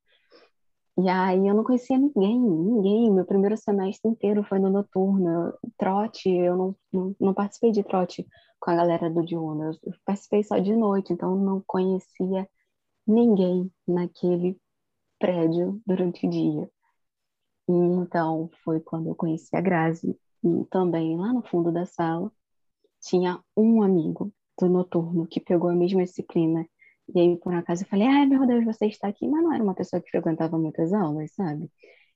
E 0.99 1.09
aí 1.09 1.47
eu 1.49 1.55
não 1.55 1.65
conhecia 1.65 1.99
ninguém, 1.99 2.39
ninguém. 2.39 3.11
Meu 3.11 3.25
primeiro 3.25 3.57
semestre 3.57 4.11
inteiro 4.11 4.45
foi 4.45 4.59
no 4.59 4.71
noturno. 4.71 5.53
Trote, 5.79 6.31
eu 6.31 6.57
não, 6.57 6.77
não, 6.93 7.17
não 7.21 7.35
participei 7.35 7.73
de 7.73 7.83
trote 7.83 8.27
com 8.61 8.71
a 8.71 8.77
galera 8.77 9.11
do 9.11 9.25
diurno. 9.25 9.71
Eu 9.83 9.95
participei 10.05 10.43
só 10.45 10.59
de 10.59 10.75
noite, 10.77 11.13
então 11.13 11.35
não 11.37 11.63
conhecia 11.67 12.49
ninguém 13.07 13.73
naquele 13.89 14.59
prédio 15.19 15.81
durante 15.87 16.27
o 16.27 16.31
dia. 16.31 16.71
E 17.69 17.73
então 17.73 18.51
foi 18.65 18.81
quando 18.81 19.09
eu 19.09 19.15
conheci 19.15 19.55
a 19.57 19.61
Grazi. 19.61 20.19
E 20.45 20.65
também 20.67 21.17
lá 21.17 21.33
no 21.33 21.43
fundo 21.43 21.73
da 21.73 21.87
sala 21.87 22.31
tinha 23.01 23.43
um 23.57 23.83
amigo 23.83 24.33
do 24.59 24.69
noturno 24.69 25.27
que 25.27 25.41
pegou 25.41 25.71
a 25.71 25.75
mesma 25.75 26.05
disciplina. 26.05 26.67
E 27.15 27.21
aí, 27.21 27.37
por 27.39 27.55
acaso, 27.55 27.83
eu 27.85 27.89
falei, 27.89 28.07
ai 28.07 28.27
meu 28.27 28.47
Deus, 28.47 28.65
você 28.65 28.87
está 28.87 29.09
aqui. 29.09 29.27
Mas 29.29 29.43
não 29.43 29.53
era 29.53 29.63
uma 29.63 29.75
pessoa 29.75 30.01
que 30.01 30.11
frequentava 30.11 30.59
muitas 30.59 30.93
aulas, 30.93 31.33
sabe? 31.35 31.71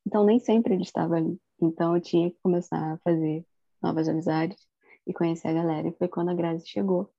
Então, 0.07 0.25
nem 0.25 0.39
sempre 0.39 0.75
ele 0.75 0.83
estava 0.83 1.17
ali. 1.17 1.39
Então, 1.61 1.95
eu 1.95 2.01
tinha 2.01 2.31
que 2.31 2.39
começar 2.43 2.95
a 2.95 2.99
fazer 2.99 3.45
novas 3.83 4.09
amizades 4.09 4.57
e 5.07 5.13
conhecer 5.13 5.49
a 5.49 5.53
galera. 5.53 5.89
E 5.89 5.97
foi 5.97 6.09
quando 6.09 6.31
a 6.31 6.35
Grazi 6.35 6.67
chegou. 6.67 7.11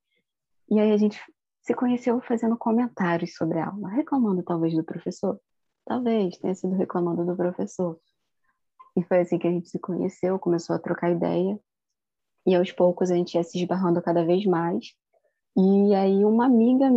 E 0.70 0.78
aí, 0.80 0.92
a 0.92 0.96
gente 0.96 1.20
se 1.62 1.74
conheceu 1.74 2.20
fazendo 2.22 2.56
comentários 2.56 3.34
sobre 3.34 3.58
a 3.58 3.68
aula, 3.68 3.90
reclamando 3.90 4.42
talvez 4.42 4.74
do 4.74 4.84
professor. 4.84 5.38
Talvez 5.84 6.38
tenha 6.38 6.54
sido 6.54 6.74
reclamando 6.74 7.24
do 7.24 7.36
professor. 7.36 7.98
E 8.96 9.02
foi 9.04 9.20
assim 9.20 9.38
que 9.38 9.46
a 9.46 9.50
gente 9.50 9.68
se 9.68 9.78
conheceu, 9.78 10.38
começou 10.38 10.74
a 10.74 10.78
trocar 10.78 11.10
ideia. 11.10 11.58
E 12.46 12.54
aos 12.54 12.72
poucos 12.72 13.10
a 13.10 13.14
gente 13.14 13.34
ia 13.34 13.44
se 13.44 13.58
esbarrando 13.58 14.00
cada 14.02 14.24
vez 14.24 14.44
mais. 14.46 14.94
E 15.56 15.94
aí 15.94 16.24
uma 16.24 16.46
amiga 16.46 16.88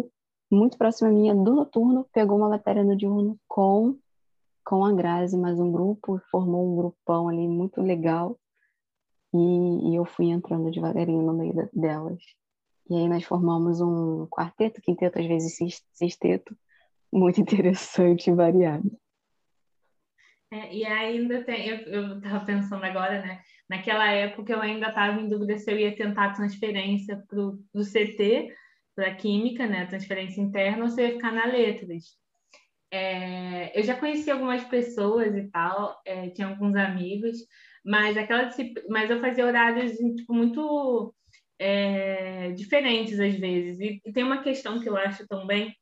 muito 0.52 0.78
próxima 0.78 1.10
minha 1.10 1.34
do 1.34 1.56
noturno 1.56 2.06
pegou 2.14 2.38
uma 2.38 2.50
matéria 2.50 2.84
no 2.84 2.96
diurno 2.96 3.40
com 3.48 3.98
com 4.64 4.86
a 4.86 4.94
Grazi, 4.94 5.38
mais 5.38 5.60
um 5.60 5.72
grupo, 5.72 6.22
formou 6.30 6.72
um 6.72 6.76
grupão 6.76 7.28
ali 7.28 7.48
muito 7.48 7.82
legal. 7.82 8.40
E, 9.34 9.92
e 9.92 9.96
eu 9.96 10.06
fui 10.06 10.28
entrando 10.28 10.72
devagarinho 10.72 11.22
no 11.22 11.34
meio 11.34 11.70
delas. 11.74 12.22
E 12.90 12.96
aí 12.96 13.08
nós 13.08 13.24
formamos 13.24 13.82
um 13.82 14.28
quarteto, 14.28 14.82
quinteto, 14.82 15.20
às 15.20 15.26
vezes 15.26 15.82
sexteto, 15.94 16.56
muito 17.12 17.40
interessante 17.42 18.30
e 18.30 18.34
variado. 18.34 18.92
É, 20.52 20.74
e 20.76 20.86
ainda 20.86 21.44
tem, 21.44 21.68
eu 21.68 22.18
estava 22.18 22.46
pensando 22.46 22.84
agora, 22.84 23.22
né? 23.22 23.42
Naquela 23.72 24.12
época 24.12 24.52
eu 24.52 24.60
ainda 24.60 24.90
estava 24.90 25.22
em 25.22 25.30
dúvida 25.30 25.58
se 25.58 25.72
eu 25.72 25.80
ia 25.80 25.96
tentar 25.96 26.26
a 26.26 26.34
transferência 26.34 27.24
pro, 27.26 27.58
do 27.74 27.86
CT 27.86 28.54
para 28.94 29.16
Química, 29.16 29.66
né? 29.66 29.86
Transferência 29.86 30.42
interna, 30.42 30.84
ou 30.84 30.90
se 30.90 31.02
eu 31.02 31.08
ia 31.08 31.14
ficar 31.14 31.32
na 31.32 31.46
Letras. 31.46 32.04
É, 32.92 33.80
eu 33.80 33.82
já 33.82 33.96
conheci 33.96 34.30
algumas 34.30 34.62
pessoas 34.66 35.34
e 35.38 35.48
tal, 35.48 36.02
é, 36.06 36.30
tinha 36.32 36.48
alguns 36.48 36.76
amigos, 36.76 37.38
mas 37.86 38.18
aquela 38.18 38.50
mas 38.90 39.10
eu 39.10 39.22
fazia 39.22 39.46
horários 39.46 39.94
tipo, 39.94 40.34
muito 40.34 41.16
é, 41.58 42.52
diferentes 42.52 43.22
às 43.22 43.36
vezes. 43.36 43.80
E, 43.80 44.02
e, 44.06 44.12
tem 44.12 44.26
uma 44.26 44.44
questão 44.44 44.82
que 44.82 44.90
eu 44.90 44.98
acho 44.98 45.26
também 45.30 45.74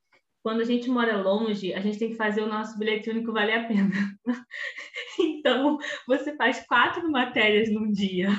quando 0.42 0.62
a 0.62 0.66
gente 0.66 0.90
mora 0.90 1.18
longe, 1.22 1.74
a 1.74 1.80
gente 1.82 2.00
tem 2.00 2.10
que 2.10 2.16
fazer 2.16 2.42
o 2.42 2.48
nosso 2.48 2.78
bilhete 2.78 3.10
único 3.10 3.34
valer 3.34 3.60
a 3.60 3.68
pena. 3.68 3.92
então, 5.20 5.78
você 6.08 6.36
faz 6.36 6.66
quatro 6.66 7.10
matérias 7.12 7.72
num 7.72 7.92
dia 7.92 8.30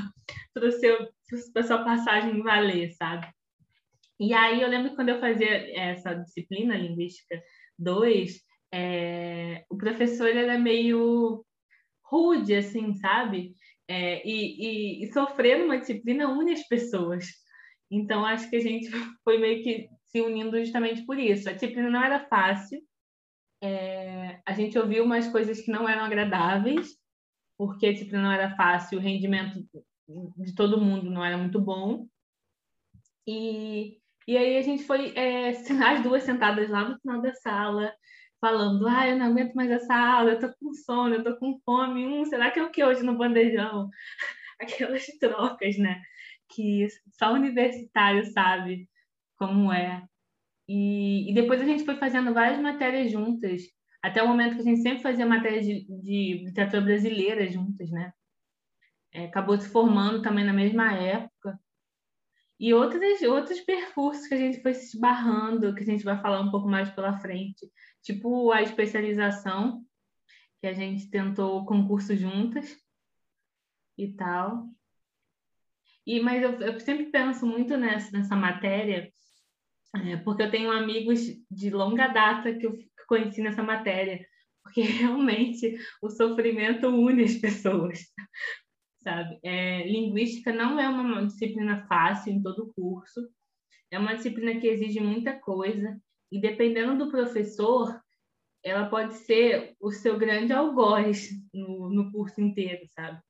para 0.55 0.69
a 0.69 1.63
sua 1.63 1.85
passagem 1.85 2.43
valer, 2.43 2.91
sabe? 2.93 3.29
E 4.19 4.35
aí 4.35 4.61
eu 4.61 4.69
lembro 4.69 4.91
que 4.91 4.97
quando 4.97 5.11
eu 5.11 5.21
fazia 5.21 5.49
essa 5.79 6.15
disciplina 6.15 6.77
linguística 6.77 7.43
2, 7.79 8.41
é, 8.73 9.65
o 9.71 9.77
professor 9.77 10.29
era 10.29 10.59
meio 10.59 11.45
rude, 12.05 12.55
assim, 12.55 12.95
sabe? 12.95 13.55
É, 13.89 14.27
e, 14.27 15.01
e, 15.01 15.05
e 15.05 15.13
sofrer 15.13 15.59
numa 15.59 15.79
disciplina 15.79 16.29
une 16.29 16.53
as 16.53 16.67
pessoas. 16.67 17.27
Então, 17.91 18.25
acho 18.25 18.49
que 18.49 18.57
a 18.57 18.61
gente 18.61 18.89
foi 19.25 19.39
meio 19.39 19.63
que 19.63 19.89
se 20.15 20.21
unindo 20.21 20.59
justamente 20.59 21.05
por 21.05 21.19
isso. 21.19 21.49
A 21.49 21.53
disciplina 21.53 21.89
não 21.91 22.03
era 22.03 22.27
fácil, 22.27 22.81
é, 23.63 24.41
a 24.47 24.53
gente 24.53 24.79
ouviu 24.79 25.05
umas 25.05 25.29
coisas 25.29 25.61
que 25.61 25.71
não 25.71 25.89
eram 25.89 26.05
agradáveis, 26.05 26.97
porque 27.59 27.87
a 27.87 27.93
disciplina 27.93 28.23
não 28.23 28.33
era 28.33 28.57
fácil, 28.57 28.99
o 28.99 29.03
rendimento 29.03 29.65
de 30.37 30.55
todo 30.55 30.81
mundo 30.81 31.11
não 31.11 31.25
era 31.25 31.37
muito 31.37 31.61
bom. 31.61 32.07
E, 33.27 33.99
e 34.27 34.37
aí 34.37 34.57
a 34.57 34.63
gente 34.63 34.85
foi, 34.85 35.13
é, 35.15 35.51
as 35.87 36.03
duas 36.03 36.23
sentadas 36.23 36.69
lá 36.71 36.89
no 36.89 36.99
final 37.01 37.21
da 37.21 37.35
sala, 37.35 37.93
falando, 38.41 38.89
ah, 38.89 39.07
eu 39.07 39.19
não 39.19 39.27
aguento 39.27 39.55
mais 39.55 39.71
essa 39.71 39.95
aula, 39.95 40.33
eu 40.33 40.41
tô 40.41 40.49
com 40.59 40.73
sono, 40.73 41.17
eu 41.17 41.23
tô 41.25 41.37
com 41.37 41.61
fome, 41.65 42.07
hum, 42.07 42.25
será 42.25 42.51
que 42.51 42.59
é 42.59 42.63
o 42.63 42.71
que 42.71 42.83
hoje 42.83 43.03
no 43.03 43.19
bandejão? 43.19 43.91
Aquelas 44.59 45.07
trocas, 45.19 45.77
né? 45.79 46.03
Que 46.49 46.87
só 47.19 47.33
universitário 47.35 48.25
sabe 48.33 48.89
como 49.41 49.73
é. 49.73 50.07
E, 50.69 51.31
e 51.31 51.35
depois 51.35 51.61
a 51.61 51.65
gente 51.65 51.85
foi 51.85 51.97
fazendo 51.97 52.35
várias 52.35 52.61
matérias 52.61 53.11
juntas, 53.11 53.63
até 54.03 54.23
o 54.23 54.29
momento 54.29 54.55
que 54.55 54.61
a 54.61 54.65
gente 54.65 54.83
sempre 54.83 55.03
fazia 55.03 55.27
matéria 55.27 55.63
de, 55.63 55.87
de 56.03 56.45
literatura 56.45 56.83
brasileira 56.83 57.51
juntas, 57.51 57.91
né? 57.91 58.13
É, 59.13 59.25
acabou 59.25 59.59
se 59.59 59.69
formando 59.69 60.23
também 60.23 60.45
na 60.45 60.53
mesma 60.53 60.93
época. 60.93 61.59
E 62.59 62.75
outros, 62.75 63.23
outros 63.23 63.61
percursos 63.63 64.27
que 64.27 64.35
a 64.35 64.39
gente 64.39 64.61
foi 64.61 64.75
se 64.75 64.95
esbarrando, 64.95 65.75
que 65.75 65.83
a 65.83 65.87
gente 65.87 66.05
vai 66.05 66.21
falar 66.21 66.43
um 66.43 66.51
pouco 66.51 66.69
mais 66.69 66.91
pela 66.91 67.19
frente, 67.19 67.67
tipo 68.03 68.53
a 68.53 68.61
especialização, 68.61 69.83
que 70.61 70.67
a 70.67 70.75
gente 70.75 71.11
tentou 71.11 71.65
concurso 71.65 72.15
juntas 72.15 72.77
e 73.97 74.13
tal. 74.13 74.69
E, 76.07 76.21
mas 76.21 76.43
eu, 76.43 76.61
eu 76.61 76.81
sempre 76.81 77.07
penso 77.07 77.47
muito 77.47 77.77
nessa, 77.77 78.11
nessa 78.13 78.37
matéria, 78.37 79.11
é, 79.95 80.17
porque 80.19 80.43
eu 80.43 80.51
tenho 80.51 80.71
amigos 80.71 81.21
de 81.51 81.71
longa 81.71 82.09
data 82.09 82.55
que 82.55 82.67
eu 82.67 82.79
conheci 83.09 83.43
nessa 83.43 83.63
matéria, 83.63 84.25
porque 84.63 84.83
realmente 84.83 85.77
o 86.01 86.09
sofrimento 86.09 86.87
une 86.89 87.25
as 87.25 87.35
pessoas, 87.35 87.99
sabe? 89.03 89.39
É, 89.43 89.87
linguística 89.87 90.53
não 90.53 90.79
é 90.79 90.89
uma 90.89 91.27
disciplina 91.27 91.87
fácil 91.87 92.33
em 92.33 92.43
todo 92.43 92.65
o 92.65 92.73
curso, 92.73 93.21
é 93.91 93.99
uma 93.99 94.15
disciplina 94.15 94.61
que 94.61 94.69
exige 94.69 95.01
muita 95.01 95.33
coisa, 95.33 96.01
e 96.31 96.41
dependendo 96.41 96.97
do 96.97 97.11
professor, 97.11 98.01
ela 98.63 98.89
pode 98.89 99.15
ser 99.15 99.75
o 99.81 99.91
seu 99.91 100.17
grande 100.17 100.53
algoz 100.53 101.31
no, 101.53 101.91
no 101.91 102.13
curso 102.13 102.41
inteiro, 102.41 102.87
sabe? 102.95 103.21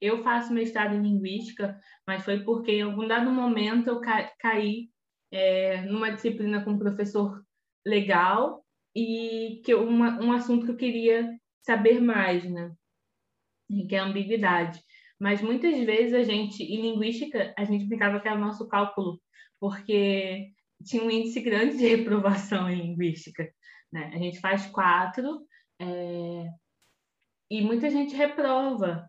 Eu 0.00 0.22
faço 0.22 0.52
mestrado 0.52 0.94
em 0.94 1.02
linguística, 1.02 1.80
mas 2.06 2.24
foi 2.24 2.44
porque 2.44 2.72
em 2.72 2.82
algum 2.82 3.08
dado 3.08 3.30
momento 3.30 3.88
eu 3.88 4.00
ca 4.00 4.30
caí 4.38 4.90
é, 5.30 5.82
numa 5.82 6.10
disciplina 6.10 6.64
com 6.64 6.72
um 6.72 6.78
professor 6.78 7.42
legal 7.84 8.64
e 8.94 9.60
que 9.64 9.74
uma, 9.74 10.22
um 10.22 10.32
assunto 10.32 10.66
que 10.66 10.72
eu 10.72 10.76
queria 10.76 11.38
saber 11.62 12.00
mais, 12.00 12.44
né? 12.50 12.72
Que 13.88 13.94
é 13.94 13.98
a 13.98 14.04
ambiguidade. 14.04 14.80
Mas 15.18 15.40
muitas 15.40 15.78
vezes 15.84 16.14
a 16.14 16.22
gente, 16.22 16.62
em 16.62 16.80
linguística, 16.80 17.54
a 17.56 17.64
gente 17.64 17.86
brincava 17.86 18.20
que 18.20 18.28
era 18.28 18.36
o 18.36 18.40
nosso 18.40 18.68
cálculo, 18.68 19.20
porque 19.58 20.50
tinha 20.84 21.02
um 21.02 21.10
índice 21.10 21.40
grande 21.40 21.76
de 21.76 21.86
reprovação 21.86 22.68
em 22.70 22.80
linguística. 22.80 23.50
Né? 23.92 24.10
A 24.14 24.18
gente 24.18 24.40
faz 24.40 24.66
quatro 24.66 25.46
é, 25.80 26.48
e 27.50 27.60
muita 27.62 27.90
gente 27.90 28.14
reprova 28.14 29.08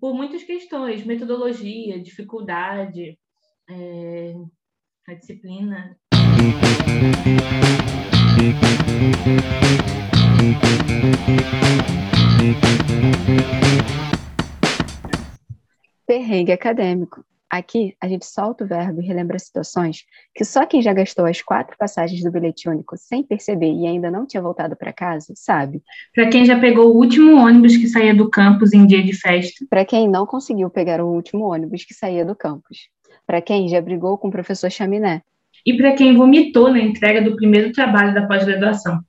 por 0.00 0.14
muitas 0.14 0.42
questões, 0.44 1.04
metodologia, 1.04 2.00
dificuldade, 2.00 3.18
é, 3.68 4.34
a 5.08 5.14
disciplina. 5.14 5.96
Perrengue 16.06 16.52
acadêmico. 16.52 17.24
Aqui, 17.50 17.96
a 17.98 18.06
gente 18.06 18.26
solta 18.26 18.64
o 18.64 18.66
verbo 18.66 19.00
e 19.00 19.06
relembra 19.06 19.38
situações 19.38 20.04
que 20.34 20.44
só 20.44 20.66
quem 20.66 20.82
já 20.82 20.92
gastou 20.92 21.24
as 21.24 21.40
quatro 21.40 21.74
passagens 21.78 22.22
do 22.22 22.30
bilhete 22.30 22.68
único 22.68 22.94
sem 22.98 23.22
perceber 23.22 23.72
e 23.72 23.86
ainda 23.86 24.10
não 24.10 24.26
tinha 24.26 24.42
voltado 24.42 24.76
para 24.76 24.92
casa, 24.92 25.32
sabe. 25.34 25.82
Para 26.14 26.28
quem 26.28 26.44
já 26.44 26.60
pegou 26.60 26.92
o 26.92 26.98
último 26.98 27.40
ônibus 27.40 27.78
que 27.78 27.88
saía 27.88 28.14
do 28.14 28.28
campus 28.28 28.74
em 28.74 28.86
dia 28.86 29.02
de 29.02 29.14
festa. 29.14 29.64
Para 29.70 29.86
quem 29.86 30.06
não 30.06 30.26
conseguiu 30.26 30.68
pegar 30.68 31.00
o 31.00 31.08
último 31.08 31.46
ônibus 31.46 31.84
que 31.84 31.94
saía 31.94 32.22
do 32.22 32.36
campus 32.36 32.90
para 33.28 33.42
quem 33.42 33.68
já 33.68 33.78
brigou 33.78 34.16
com 34.16 34.28
o 34.28 34.30
professor 34.30 34.70
Chaminé. 34.70 35.20
E 35.66 35.76
para 35.76 35.92
quem 35.92 36.16
vomitou 36.16 36.70
na 36.70 36.80
entrega 36.80 37.20
do 37.20 37.36
primeiro 37.36 37.70
trabalho 37.72 38.14
da 38.14 38.26
pós-graduação. 38.26 39.00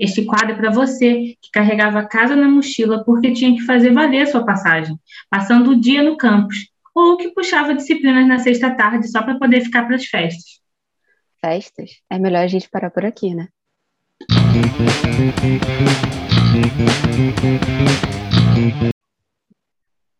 Este 0.00 0.24
quadro 0.24 0.50
é 0.50 0.56
para 0.56 0.72
você 0.72 1.36
que 1.40 1.50
carregava 1.52 2.00
a 2.00 2.04
casa 2.04 2.34
na 2.34 2.48
mochila 2.48 3.04
porque 3.04 3.32
tinha 3.32 3.54
que 3.54 3.60
fazer 3.60 3.92
valer 3.92 4.22
a 4.22 4.26
sua 4.26 4.44
passagem, 4.44 4.98
passando 5.30 5.70
o 5.70 5.80
dia 5.80 6.02
no 6.02 6.16
campus, 6.16 6.72
ou 6.92 7.16
que 7.16 7.28
puxava 7.28 7.72
disciplinas 7.72 8.26
na 8.26 8.40
sexta 8.40 8.74
tarde 8.74 9.08
só 9.08 9.22
para 9.22 9.38
poder 9.38 9.60
ficar 9.60 9.84
para 9.86 9.94
as 9.94 10.06
festas. 10.06 10.60
Festas? 11.40 11.90
É 12.10 12.18
melhor 12.18 12.42
a 12.42 12.48
gente 12.48 12.68
parar 12.68 12.90
por 12.90 13.04
aqui, 13.04 13.32
né? 13.32 13.46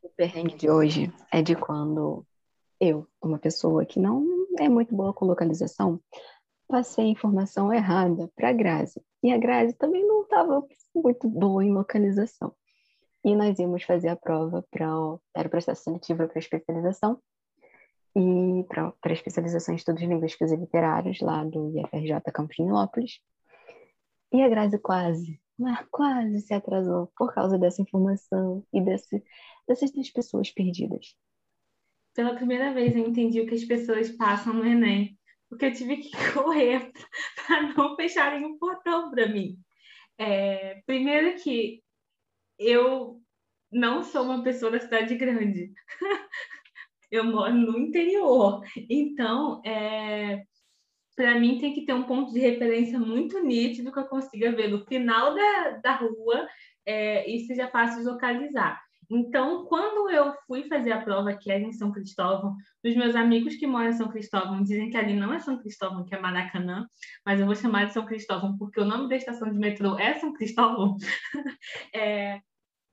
O 0.00 0.08
perrengue 0.16 0.54
de 0.54 0.70
hoje 0.70 1.12
é 1.32 1.42
de 1.42 1.56
quando 1.56 2.24
eu, 2.80 3.06
uma 3.22 3.38
pessoa 3.38 3.84
que 3.84 3.98
não 3.98 4.24
é 4.58 4.68
muito 4.68 4.94
boa 4.94 5.12
com 5.12 5.26
localização, 5.26 6.00
passei 6.68 7.06
a 7.06 7.08
informação 7.08 7.72
errada 7.72 8.30
para 8.36 8.50
a 8.50 8.52
Grazi. 8.52 9.02
E 9.22 9.32
a 9.32 9.38
Grazi 9.38 9.74
também 9.74 10.06
não 10.06 10.22
estava 10.22 10.64
muito 10.94 11.28
boa 11.28 11.64
em 11.64 11.72
localização. 11.72 12.54
E 13.24 13.34
nós 13.34 13.58
íamos 13.58 13.82
fazer 13.82 14.08
a 14.08 14.16
prova 14.16 14.64
para 14.70 14.94
o 14.94 15.20
processo 15.50 15.84
seletivo 15.84 16.28
para 16.28 16.38
especialização 16.38 17.20
e 18.14 18.64
para 18.68 19.12
especialização 19.12 19.74
em 19.74 19.76
estudos 19.76 20.02
linguísticos 20.02 20.52
e 20.52 20.56
literários 20.56 21.20
lá 21.20 21.44
do 21.44 21.76
IFRJ 21.78 22.20
Campos 22.32 22.58
Nilópolis. 22.58 23.20
E 24.32 24.42
a 24.42 24.48
Grazi 24.48 24.78
quase, 24.78 25.40
mas 25.58 25.84
quase 25.90 26.40
se 26.42 26.54
atrasou 26.54 27.10
por 27.16 27.34
causa 27.34 27.58
dessa 27.58 27.82
informação 27.82 28.64
e 28.72 28.80
desse, 28.80 29.22
dessas 29.66 29.90
duas 29.90 30.10
pessoas 30.10 30.50
perdidas. 30.50 31.16
Pela 32.18 32.34
primeira 32.34 32.74
vez 32.74 32.96
eu 32.96 33.06
entendi 33.06 33.40
o 33.40 33.46
que 33.46 33.54
as 33.54 33.64
pessoas 33.64 34.10
passam 34.10 34.52
no 34.52 34.66
Enem 34.66 35.16
porque 35.48 35.66
eu 35.66 35.72
tive 35.72 35.98
que 35.98 36.10
correr 36.34 36.90
para 37.46 37.62
não 37.74 37.94
fecharem 37.94 38.44
o 38.44 38.58
portão 38.58 39.08
para 39.08 39.28
mim. 39.28 39.56
É, 40.18 40.82
primeiro 40.84 41.40
que 41.40 41.80
eu 42.58 43.22
não 43.70 44.02
sou 44.02 44.24
uma 44.24 44.42
pessoa 44.42 44.72
da 44.72 44.80
cidade 44.80 45.14
grande. 45.14 45.72
eu 47.08 47.22
moro 47.22 47.54
no 47.54 47.78
interior. 47.78 48.64
Então, 48.90 49.62
é, 49.64 50.42
para 51.14 51.38
mim 51.38 51.60
tem 51.60 51.72
que 51.72 51.86
ter 51.86 51.92
um 51.92 52.02
ponto 52.02 52.32
de 52.32 52.40
referência 52.40 52.98
muito 52.98 53.38
nítido 53.38 53.92
que 53.92 53.98
eu 54.00 54.08
consiga 54.08 54.50
ver 54.50 54.66
no 54.66 54.84
final 54.86 55.36
da, 55.36 55.70
da 55.84 55.94
rua 55.94 56.48
é, 56.84 57.30
e 57.30 57.46
seja 57.46 57.68
fácil 57.68 58.00
de 58.00 58.10
localizar. 58.10 58.87
Então, 59.10 59.64
quando 59.64 60.10
eu 60.10 60.34
fui 60.46 60.68
fazer 60.68 60.92
a 60.92 61.00
prova 61.00 61.34
que 61.34 61.50
era 61.50 61.62
em 61.62 61.72
São 61.72 61.90
Cristóvão, 61.90 62.56
os 62.84 62.94
meus 62.94 63.14
amigos 63.14 63.56
que 63.56 63.66
moram 63.66 63.88
em 63.88 63.94
São 63.94 64.08
Cristóvão 64.08 64.62
dizem 64.62 64.90
que 64.90 64.96
ali 64.96 65.14
não 65.14 65.32
é 65.32 65.38
São 65.38 65.58
Cristóvão, 65.58 66.04
que 66.04 66.14
é 66.14 66.20
Maracanã, 66.20 66.86
mas 67.24 67.40
eu 67.40 67.46
vou 67.46 67.54
chamar 67.54 67.86
de 67.86 67.94
São 67.94 68.04
Cristóvão 68.04 68.56
porque 68.58 68.80
o 68.80 68.84
nome 68.84 69.08
da 69.08 69.16
estação 69.16 69.50
de 69.50 69.58
metrô 69.58 69.98
é 69.98 70.14
São 70.18 70.32
Cristóvão. 70.34 70.96
é, 71.94 72.40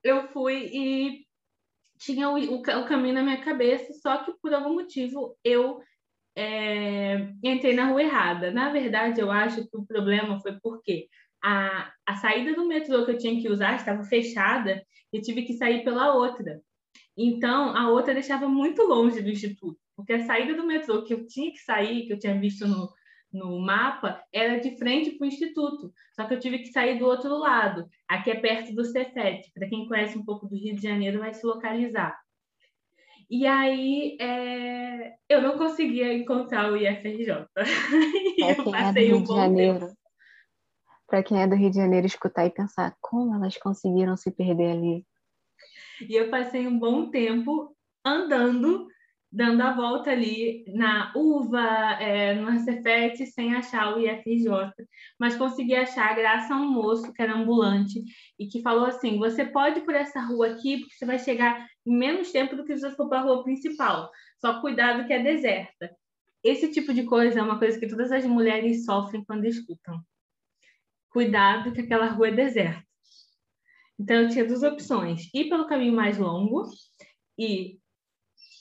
eu 0.04 0.28
fui 0.30 0.70
e 0.72 1.26
tinha 1.98 2.30
o, 2.30 2.38
o, 2.38 2.60
o, 2.60 2.86
caminho 2.86 3.16
na 3.16 3.24
minha 3.24 3.44
cabeça, 3.44 3.94
só 3.94 4.24
que 4.24 4.32
por 4.42 4.54
algum 4.54 4.74
motivo 4.74 5.38
eu 5.44 5.82
é, 6.36 7.34
entrei 7.44 7.74
na 7.74 7.88
rua 7.88 8.04
errada. 8.04 8.52
Na 8.52 8.70
verdade, 8.70 9.20
eu 9.20 9.32
acho 9.32 9.68
que 9.70 9.78
o 9.78 9.86
problema 9.86 10.40
foi 10.40 10.60
porque 10.60 11.08
a, 11.46 11.92
a 12.08 12.16
saída 12.16 12.56
do 12.56 12.68
metrô 12.68 13.06
que 13.06 13.12
eu 13.12 13.18
tinha 13.20 13.40
que 13.40 13.48
usar 13.48 13.76
estava 13.76 14.04
fechada 14.04 14.84
e 15.14 15.22
tive 15.22 15.44
que 15.44 15.54
sair 15.54 15.84
pela 15.84 16.16
outra. 16.16 16.60
Então, 17.16 17.78
a 17.78 17.88
outra 17.90 18.16
deixava 18.16 18.48
muito 18.48 18.82
longe 18.82 19.22
do 19.22 19.30
instituto, 19.30 19.80
porque 19.96 20.14
a 20.14 20.26
saída 20.26 20.56
do 20.56 20.66
metrô 20.66 21.04
que 21.04 21.14
eu 21.14 21.28
tinha 21.28 21.52
que 21.52 21.60
sair, 21.60 22.08
que 22.08 22.14
eu 22.14 22.20
tinha 22.20 22.40
visto 22.40 22.68
no, 22.68 22.92
no 23.32 23.60
mapa, 23.60 24.24
era 24.34 24.60
de 24.60 24.76
frente 24.76 25.12
para 25.12 25.26
o 25.26 25.28
instituto. 25.28 25.94
Só 26.16 26.26
que 26.26 26.34
eu 26.34 26.40
tive 26.40 26.58
que 26.60 26.72
sair 26.72 26.98
do 26.98 27.06
outro 27.06 27.38
lado. 27.38 27.88
Aqui 28.08 28.32
é 28.32 28.36
perto 28.40 28.74
do 28.74 28.84
Cefet. 28.84 29.52
Para 29.54 29.70
quem 29.70 29.88
conhece 29.88 30.18
um 30.18 30.26
pouco 30.26 30.48
do 30.48 30.56
Rio 30.56 30.76
de 30.76 30.82
Janeiro, 30.82 31.20
vai 31.20 31.32
se 31.32 31.46
localizar. 31.46 32.18
E 33.30 33.46
aí 33.46 34.18
é... 34.20 35.14
eu 35.30 35.44
não 35.44 35.60
conseguia 35.60 36.12
encontrar 36.12 36.72
o 36.72 36.76
IFRJ. 36.76 37.30
é 37.30 37.46
eu 38.60 38.64
passei 38.72 39.12
é 39.12 39.16
um 39.16 39.24
bom 39.24 39.36
Janeiro. 39.36 39.80
tempo 39.80 40.05
para 41.08 41.24
quem 41.24 41.42
é 41.42 41.48
do 41.48 41.56
Rio 41.56 41.70
de 41.70 41.78
Janeiro 41.78 42.08
escutar 42.08 42.46
e 42.46 42.50
pensar 42.50 42.96
como 43.02 43.36
elas 43.36 43.58
conseguiram 43.58 44.18
se 44.18 44.32
perder 44.32 44.72
ali. 44.72 45.06
E 46.02 46.16
eu 46.16 46.30
passei 46.30 46.68
um 46.68 46.78
bom 46.78 47.10
tempo 47.10 47.76
andando, 48.04 48.88
dando 49.32 49.62
a 49.62 49.74
volta 49.74 50.12
ali 50.12 50.66
na 50.68 51.14
uva, 51.16 51.62
é, 52.02 52.34
no 52.34 52.60
Cefet, 52.60 53.26
sem 53.28 53.56
achar 53.56 53.96
o 53.96 54.00
IFJ, 54.00 54.74
mas 55.20 55.36
consegui 55.36 55.76
achar 55.76 56.16
graças 56.16 56.52
a 56.52 56.56
um 56.56 56.70
moço 56.70 57.14
que 57.14 57.22
era 57.22 57.36
ambulante 57.36 58.04
e 58.38 58.48
que 58.48 58.62
falou 58.62 58.86
assim: 58.86 59.18
você 59.18 59.46
pode 59.46 59.80
ir 59.80 59.84
por 59.84 59.96
essa 59.96 60.20
rua 60.20 60.48
aqui, 60.48 60.80
porque 60.80 60.96
você 60.96 61.06
vai 61.06 61.20
chegar 61.20 61.66
em 61.86 61.98
menos 61.98 62.32
tempo 62.32 62.56
do 62.56 62.66
que 62.66 62.76
você 62.76 62.92
for 62.92 63.08
para 63.08 63.20
a 63.20 63.24
rua 63.24 63.44
principal. 63.44 64.12
Só 64.40 64.60
cuidado 64.60 65.08
que 65.08 65.14
é 65.14 65.24
deserta. 65.24 65.90
Esse 66.44 66.72
tipo 66.72 66.94
de 66.94 67.04
coisa 67.04 67.40
é 67.40 67.44
uma 67.44 67.58
coisa 67.58 67.80
que 67.80 67.88
todas 67.88 68.12
as 68.12 68.26
mulheres 68.26 68.86
sofrem 68.86 69.24
quando 69.26 69.46
escutam 69.46 70.00
cuidado 71.16 71.72
que 71.72 71.80
aquela 71.80 72.08
rua 72.08 72.28
é 72.28 72.32
deserta. 72.32 72.86
Então 73.98 74.18
eu 74.18 74.30
tinha 74.30 74.46
duas 74.46 74.64
opções: 74.64 75.30
ir 75.34 75.48
pelo 75.48 75.66
caminho 75.66 75.94
mais 75.94 76.18
longo 76.18 76.66
e 77.40 77.80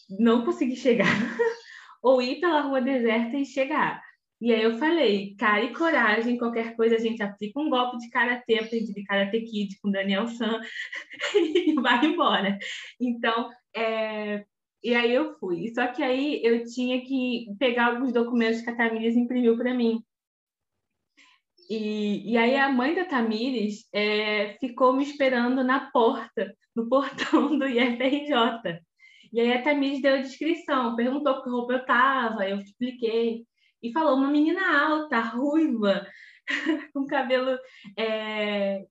não 0.09 0.45
conseguir 0.45 0.77
chegar, 0.77 1.09
ou 2.01 2.23
ir 2.23 2.39
pela 2.41 2.61
rua 2.61 2.81
deserta 2.81 3.37
e 3.37 3.45
chegar. 3.45 4.01
E 4.41 4.53
aí 4.53 4.63
eu 4.63 4.79
falei, 4.79 5.35
cara 5.37 5.65
e 5.65 5.73
coragem, 5.73 6.39
qualquer 6.39 6.77
coisa 6.77 6.95
a 6.97 6.99
gente 6.99 7.23
aplica 7.23 7.59
um 7.59 7.71
golpe 7.71 7.99
de 7.99 8.11
karatê, 8.11 8.59
aprendi 8.59 8.93
de 8.93 9.03
Karate 9.05 9.41
Kid 9.41 9.79
com 9.81 9.91
Daniel 9.91 10.29
San 10.29 10.61
e 11.35 11.75
vai 11.75 12.05
embora. 12.05 12.59
Então, 13.01 13.51
é... 13.75 14.45
e 14.83 14.95
aí 14.95 15.13
eu 15.15 15.37
fui. 15.39 15.73
Só 15.75 15.87
que 15.89 16.03
aí 16.03 16.41
eu 16.45 16.65
tinha 16.67 17.01
que 17.01 17.47
pegar 17.59 17.87
alguns 17.87 18.13
documentos 18.13 18.61
que 18.61 18.71
a 18.71 18.77
Tamires 18.77 19.17
imprimiu 19.17 19.57
para 19.57 19.73
mim. 19.75 20.05
E, 21.69 22.33
e 22.33 22.37
aí 22.37 22.57
a 22.57 22.69
mãe 22.69 22.95
da 22.95 23.05
Tamires 23.05 23.87
é, 23.93 24.57
ficou 24.61 24.93
me 24.93 25.03
esperando 25.03 25.65
na 25.65 25.91
porta, 25.91 26.55
no 26.75 26.89
portão 26.89 27.59
do 27.59 27.67
IFRJ. 27.67 28.81
E 29.33 29.41
aí 29.41 29.53
a 29.53 29.63
Tamires 29.63 30.03
deu 30.03 30.15
a 30.15 30.21
descrição, 30.21 30.95
perguntou 30.97 31.43
que 31.43 31.51
roupa 31.51 31.73
eu 31.73 31.81
estava, 31.81 32.49
eu 32.49 32.59
expliquei. 32.59 33.45
E 33.83 33.93
falou, 33.93 34.17
uma 34.17 34.31
menina 34.31 34.87
alta, 34.87 35.21
ruiva, 35.21 36.07
com 36.95 37.07
cabelo 37.07 37.59
é, 37.99 38.85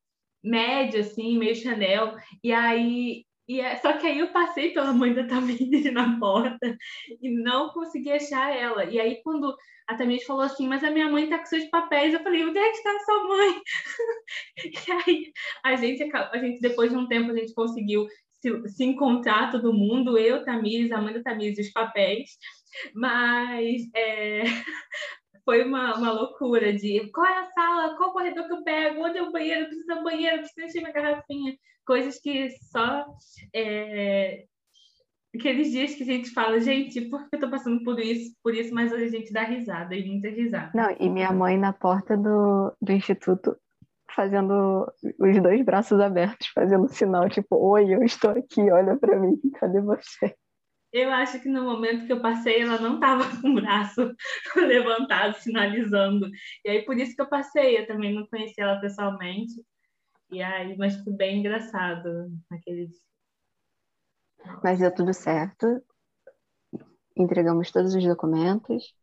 médio, 0.43 1.01
assim, 1.01 1.37
meio 1.37 1.55
Chanel. 1.55 2.15
E 2.43 2.51
aí 2.51 3.25
e 3.47 3.59
é, 3.59 3.75
só 3.77 3.93
que 3.93 4.07
aí 4.07 4.19
eu 4.19 4.31
passei 4.31 4.73
pela 4.73 4.93
mãe 4.93 5.13
da 5.13 5.25
Tamires 5.27 5.91
na 5.93 6.17
porta 6.19 6.77
e 7.21 7.29
não 7.29 7.69
consegui 7.69 8.11
achar 8.11 8.55
ela. 8.55 8.85
E 8.85 8.99
aí, 8.99 9.21
quando 9.23 9.53
a 9.87 9.95
Tamires 9.95 10.25
falou 10.25 10.43
assim, 10.43 10.67
mas 10.67 10.83
a 10.83 10.91
minha 10.91 11.09
mãe 11.09 11.29
tá 11.29 11.39
com 11.39 11.45
seus 11.45 11.65
papéis, 11.65 12.13
eu 12.13 12.23
falei, 12.23 12.45
onde 12.45 12.57
é 12.57 12.71
que 12.71 12.77
está 12.77 12.91
a 12.91 12.99
sua 12.99 13.27
mãe? 13.27 13.61
e 14.65 14.91
aí, 14.91 15.31
a 15.63 15.75
gente, 15.75 16.09
a 16.13 16.37
gente, 16.37 16.61
depois 16.61 16.91
de 16.91 16.97
um 16.97 17.07
tempo, 17.07 17.31
a 17.31 17.35
gente 17.35 17.53
conseguiu 17.53 18.07
se, 18.41 18.69
se 18.69 18.83
encontrar 18.83 19.51
todo 19.51 19.73
mundo, 19.73 20.17
eu, 20.17 20.43
Tamires, 20.43 20.91
a 20.91 21.01
mãe 21.01 21.13
da 21.13 21.23
Tamires, 21.23 21.59
os 21.59 21.71
papéis. 21.71 22.29
Mas 22.95 23.83
é, 23.95 24.43
foi 25.45 25.63
uma, 25.63 25.95
uma 25.97 26.11
loucura 26.11 26.73
de 26.73 27.09
qual 27.11 27.25
é 27.25 27.39
a 27.39 27.51
sala, 27.51 27.97
qual 27.97 28.13
corredor 28.13 28.47
que 28.47 28.53
eu 28.53 28.63
pego, 28.63 29.05
onde 29.05 29.17
é 29.17 29.23
o 29.23 29.31
banheiro, 29.31 29.67
precisa 29.67 29.95
do 29.95 30.03
banheiro, 30.03 30.37
precisa 30.39 30.65
encher 30.65 30.81
minha 30.81 30.93
garrafinha. 30.93 31.55
Coisas 31.85 32.19
que 32.19 32.49
só 32.71 33.05
é, 33.53 34.45
aqueles 35.35 35.71
dias 35.71 35.95
que 35.95 36.03
a 36.03 36.05
gente 36.05 36.29
fala, 36.31 36.59
gente, 36.59 37.01
por 37.09 37.27
que 37.29 37.35
eu 37.35 37.39
tô 37.39 37.49
passando 37.49 37.83
por 37.83 37.99
isso, 37.99 38.35
por 38.43 38.53
isso, 38.55 38.73
mas 38.73 38.91
hoje 38.91 39.05
a 39.05 39.09
gente 39.09 39.33
dá 39.33 39.43
risada 39.43 39.95
e 39.95 40.07
muita 40.07 40.29
risada. 40.29 40.71
Não, 40.73 40.95
e 40.99 41.09
minha 41.09 41.31
mãe 41.31 41.57
na 41.57 41.73
porta 41.73 42.15
do, 42.15 42.73
do 42.81 42.91
instituto 42.91 43.57
fazendo 44.15 44.91
os 45.19 45.41
dois 45.41 45.63
braços 45.65 45.99
abertos, 45.99 46.47
fazendo 46.49 46.87
sinal, 46.87 47.27
tipo, 47.29 47.55
oi, 47.55 47.95
eu 47.95 48.03
estou 48.03 48.29
aqui, 48.31 48.61
olha 48.71 48.95
para 48.95 49.19
mim, 49.19 49.39
cadê 49.59 49.81
você? 49.81 50.35
Eu 50.93 51.11
acho 51.11 51.41
que 51.41 51.49
no 51.49 51.63
momento 51.63 52.05
que 52.05 52.13
eu 52.13 52.21
passei, 52.21 52.61
ela 52.61 52.79
não 52.79 52.95
estava 52.95 53.23
com 53.41 53.49
o 53.49 53.55
braço 53.55 54.15
levantado, 54.55 55.35
sinalizando. 55.39 56.29
E 56.63 56.69
aí, 56.69 56.85
por 56.85 56.95
isso 56.95 57.15
que 57.15 57.21
eu 57.21 57.27
passei. 57.27 57.79
Eu 57.79 57.87
também 57.87 58.13
não 58.13 58.27
conheci 58.27 58.61
ela 58.61 58.79
pessoalmente. 58.79 59.53
E 60.31 60.39
aí, 60.41 60.77
mas 60.77 60.95
foi 61.03 61.13
bem 61.13 61.39
engraçado 61.39 62.31
naquele 62.49 62.87
dia. 62.87 62.99
Mas 64.63 64.77
deu 64.77 64.93
tudo 64.93 65.13
certo. 65.15 65.83
Entregamos 67.17 67.71
todos 67.71 67.95
os 67.95 68.03
documentos. 68.05 68.93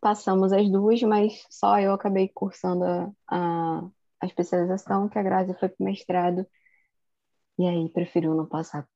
Passamos 0.00 0.52
as 0.52 0.68
duas, 0.68 1.00
mas 1.02 1.46
só 1.48 1.78
eu 1.78 1.92
acabei 1.92 2.28
cursando 2.28 2.84
a, 2.84 3.12
a, 3.28 3.88
a 4.20 4.26
especialização, 4.26 5.08
que 5.08 5.18
a 5.18 5.22
Grazi 5.22 5.54
foi 5.60 5.68
para 5.68 5.84
mestrado. 5.84 6.44
E 7.56 7.66
aí 7.68 7.88
preferiu 7.92 8.34
não 8.34 8.46
passar 8.46 8.88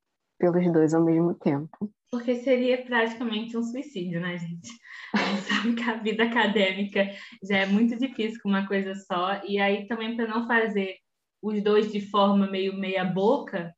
pelos 0.52 0.72
dois 0.72 0.94
ao 0.94 1.04
mesmo 1.04 1.34
tempo. 1.34 1.90
Porque 2.10 2.36
seria 2.36 2.84
praticamente 2.84 3.56
um 3.56 3.62
suicídio, 3.62 4.20
né, 4.20 4.38
gente? 4.38 4.70
A 5.14 5.18
sabe 5.42 5.74
que 5.74 5.82
a 5.82 5.96
vida 5.96 6.24
acadêmica 6.24 7.10
já 7.42 7.58
é 7.58 7.66
muito 7.66 7.96
difícil 7.96 8.40
com 8.42 8.48
uma 8.48 8.66
coisa 8.66 8.94
só. 8.94 9.42
E 9.44 9.58
aí 9.58 9.86
também 9.86 10.16
para 10.16 10.26
não 10.26 10.46
fazer 10.46 10.96
os 11.42 11.62
dois 11.62 11.90
de 11.90 12.00
forma 12.00 12.46
meio 12.46 12.74
meia 12.74 13.04
boca, 13.04 13.74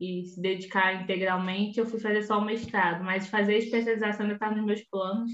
e 0.00 0.24
se 0.26 0.40
dedicar 0.40 1.02
integralmente, 1.02 1.80
eu 1.80 1.86
fui 1.86 1.98
fazer 1.98 2.22
só 2.22 2.38
o 2.38 2.44
mestrado, 2.44 3.02
mas 3.02 3.28
fazer 3.28 3.56
especialização 3.56 4.22
ainda 4.22 4.34
está 4.34 4.50
nos 4.50 4.64
meus 4.64 4.82
planos. 4.82 5.30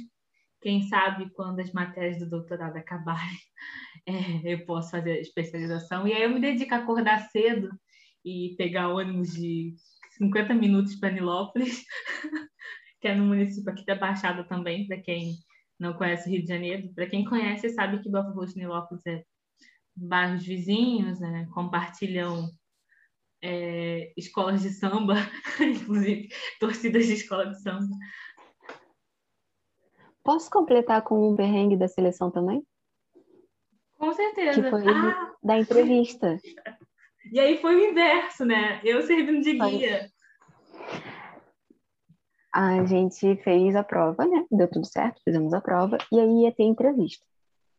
Quem 0.62 0.82
sabe 0.82 1.30
quando 1.34 1.60
as 1.60 1.70
matérias 1.72 2.18
do 2.18 2.30
doutorado 2.30 2.76
acabarem, 2.76 3.38
é, 4.08 4.54
eu 4.54 4.64
posso 4.64 4.92
fazer 4.92 5.20
especialização. 5.20 6.08
E 6.08 6.14
aí 6.14 6.22
eu 6.22 6.30
me 6.30 6.40
dedico 6.40 6.74
a 6.74 6.78
acordar 6.78 7.28
cedo 7.30 7.68
e 8.24 8.54
pegar 8.56 8.88
ônibus 8.88 9.34
de 9.34 9.74
50 10.18 10.54
minutos 10.54 10.96
para 10.96 11.10
Nilópolis, 11.10 11.84
que 13.00 13.08
é 13.08 13.14
no 13.14 13.26
município 13.26 13.70
aqui 13.72 13.84
da 13.84 13.94
Baixada 13.94 14.44
também, 14.44 14.86
para 14.86 15.00
quem 15.00 15.34
não 15.78 15.92
conhece 15.94 16.28
o 16.28 16.32
Rio 16.32 16.42
de 16.42 16.48
Janeiro. 16.48 16.92
Para 16.94 17.08
quem 17.08 17.24
conhece, 17.24 17.68
sabe 17.70 18.00
que 18.00 18.10
Belo 18.10 18.32
Rosto 18.32 18.56
e 18.56 18.62
Nilópolis 18.62 19.04
é 19.06 19.24
bairros 19.96 20.44
vizinhos, 20.44 21.20
né? 21.20 21.46
compartilham 21.52 22.48
é, 23.42 24.12
escolas 24.16 24.62
de 24.62 24.70
samba, 24.70 25.14
inclusive 25.60 26.28
torcidas 26.58 27.06
de 27.06 27.14
escola 27.14 27.46
de 27.46 27.60
samba. 27.60 27.94
Posso 30.22 30.50
completar 30.50 31.02
com 31.02 31.30
um 31.30 31.36
perrengue 31.36 31.76
da 31.76 31.86
seleção 31.86 32.30
também? 32.30 32.66
Com 33.98 34.12
certeza. 34.12 34.62
Que 34.62 34.70
foi 34.70 34.88
ah! 34.88 35.34
da 35.42 35.58
entrevista. 35.58 36.38
E 37.32 37.40
aí 37.40 37.58
foi 37.58 37.76
o 37.76 37.90
inverso, 37.90 38.44
né? 38.44 38.80
Eu 38.84 39.02
servindo 39.02 39.42
de 39.42 39.58
guia. 39.58 40.10
A 42.52 42.84
gente 42.84 43.36
fez 43.42 43.74
a 43.74 43.82
prova, 43.82 44.26
né? 44.26 44.44
Deu 44.50 44.70
tudo 44.70 44.86
certo, 44.86 45.20
fizemos 45.24 45.52
a 45.52 45.60
prova, 45.60 45.98
e 46.12 46.20
aí 46.20 46.42
ia 46.42 46.52
ter 46.52 46.62
entrevista. 46.62 47.24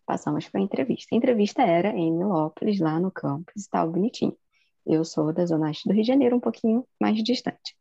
Passamos 0.05 0.49
para 0.49 0.59
a 0.59 0.63
entrevista. 0.63 1.15
A 1.15 1.17
entrevista 1.17 1.61
era 1.63 1.89
em 1.89 2.11
Milópolis, 2.11 2.79
lá 2.79 2.99
no 2.99 3.09
campus, 3.09 3.55
estava 3.55 3.89
bonitinho. 3.89 4.35
Eu 4.85 5.03
sou 5.03 5.33
da 5.33 5.45
Zona 5.45 5.67
Oeste 5.67 5.87
do 5.87 5.93
Rio 5.93 6.03
de 6.03 6.07
Janeiro, 6.07 6.35
um 6.35 6.41
pouquinho 6.41 6.85
mais 6.99 7.23
distante. 7.23 7.75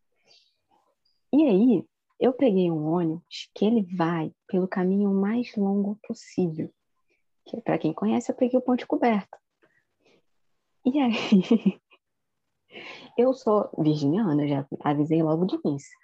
E 1.33 1.45
aí, 1.45 1.85
eu 2.21 2.33
peguei 2.33 2.71
um 2.71 2.87
ônibus 2.87 3.51
que 3.55 3.65
ele 3.65 3.83
vai 3.97 4.33
pelo 4.47 4.69
caminho 4.69 5.13
mais 5.13 5.55
longo 5.57 5.99
possível. 6.07 6.73
Que, 7.45 7.61
para 7.61 7.77
quem 7.77 7.93
conhece, 7.93 8.31
eu 8.31 8.37
peguei 8.37 8.59
o 8.59 8.63
Ponte 8.63 8.87
Coberto. 8.87 9.37
E 10.85 10.99
aí, 11.01 11.13
eu 13.17 13.33
sou 13.33 13.71
virginiana, 13.79 14.47
já 14.47 14.67
avisei 14.81 15.23
logo 15.23 15.47
de 15.47 15.57
início. 15.65 15.97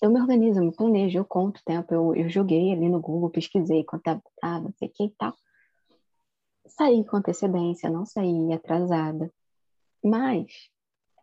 Eu 0.00 0.10
me 0.10 0.18
organizo, 0.18 0.60
eu 0.60 0.64
me 0.64 0.72
planejo, 0.72 1.18
eu 1.18 1.24
conto 1.26 1.62
tempo, 1.64 1.92
eu, 1.92 2.14
eu 2.14 2.28
joguei 2.30 2.72
ali 2.72 2.88
no 2.88 3.00
Google, 3.00 3.28
pesquisei 3.28 3.84
quanto 3.84 4.04
tempo 4.04 4.22
estava, 4.34 4.64
não 4.64 4.72
sei 4.72 4.88
o 4.88 4.92
que 4.92 5.04
e 5.04 5.10
tal. 5.10 5.34
Saí 6.66 7.04
com 7.04 7.18
antecedência, 7.18 7.90
não 7.90 8.06
saí 8.06 8.52
atrasada. 8.52 9.30
Mas 10.02 10.70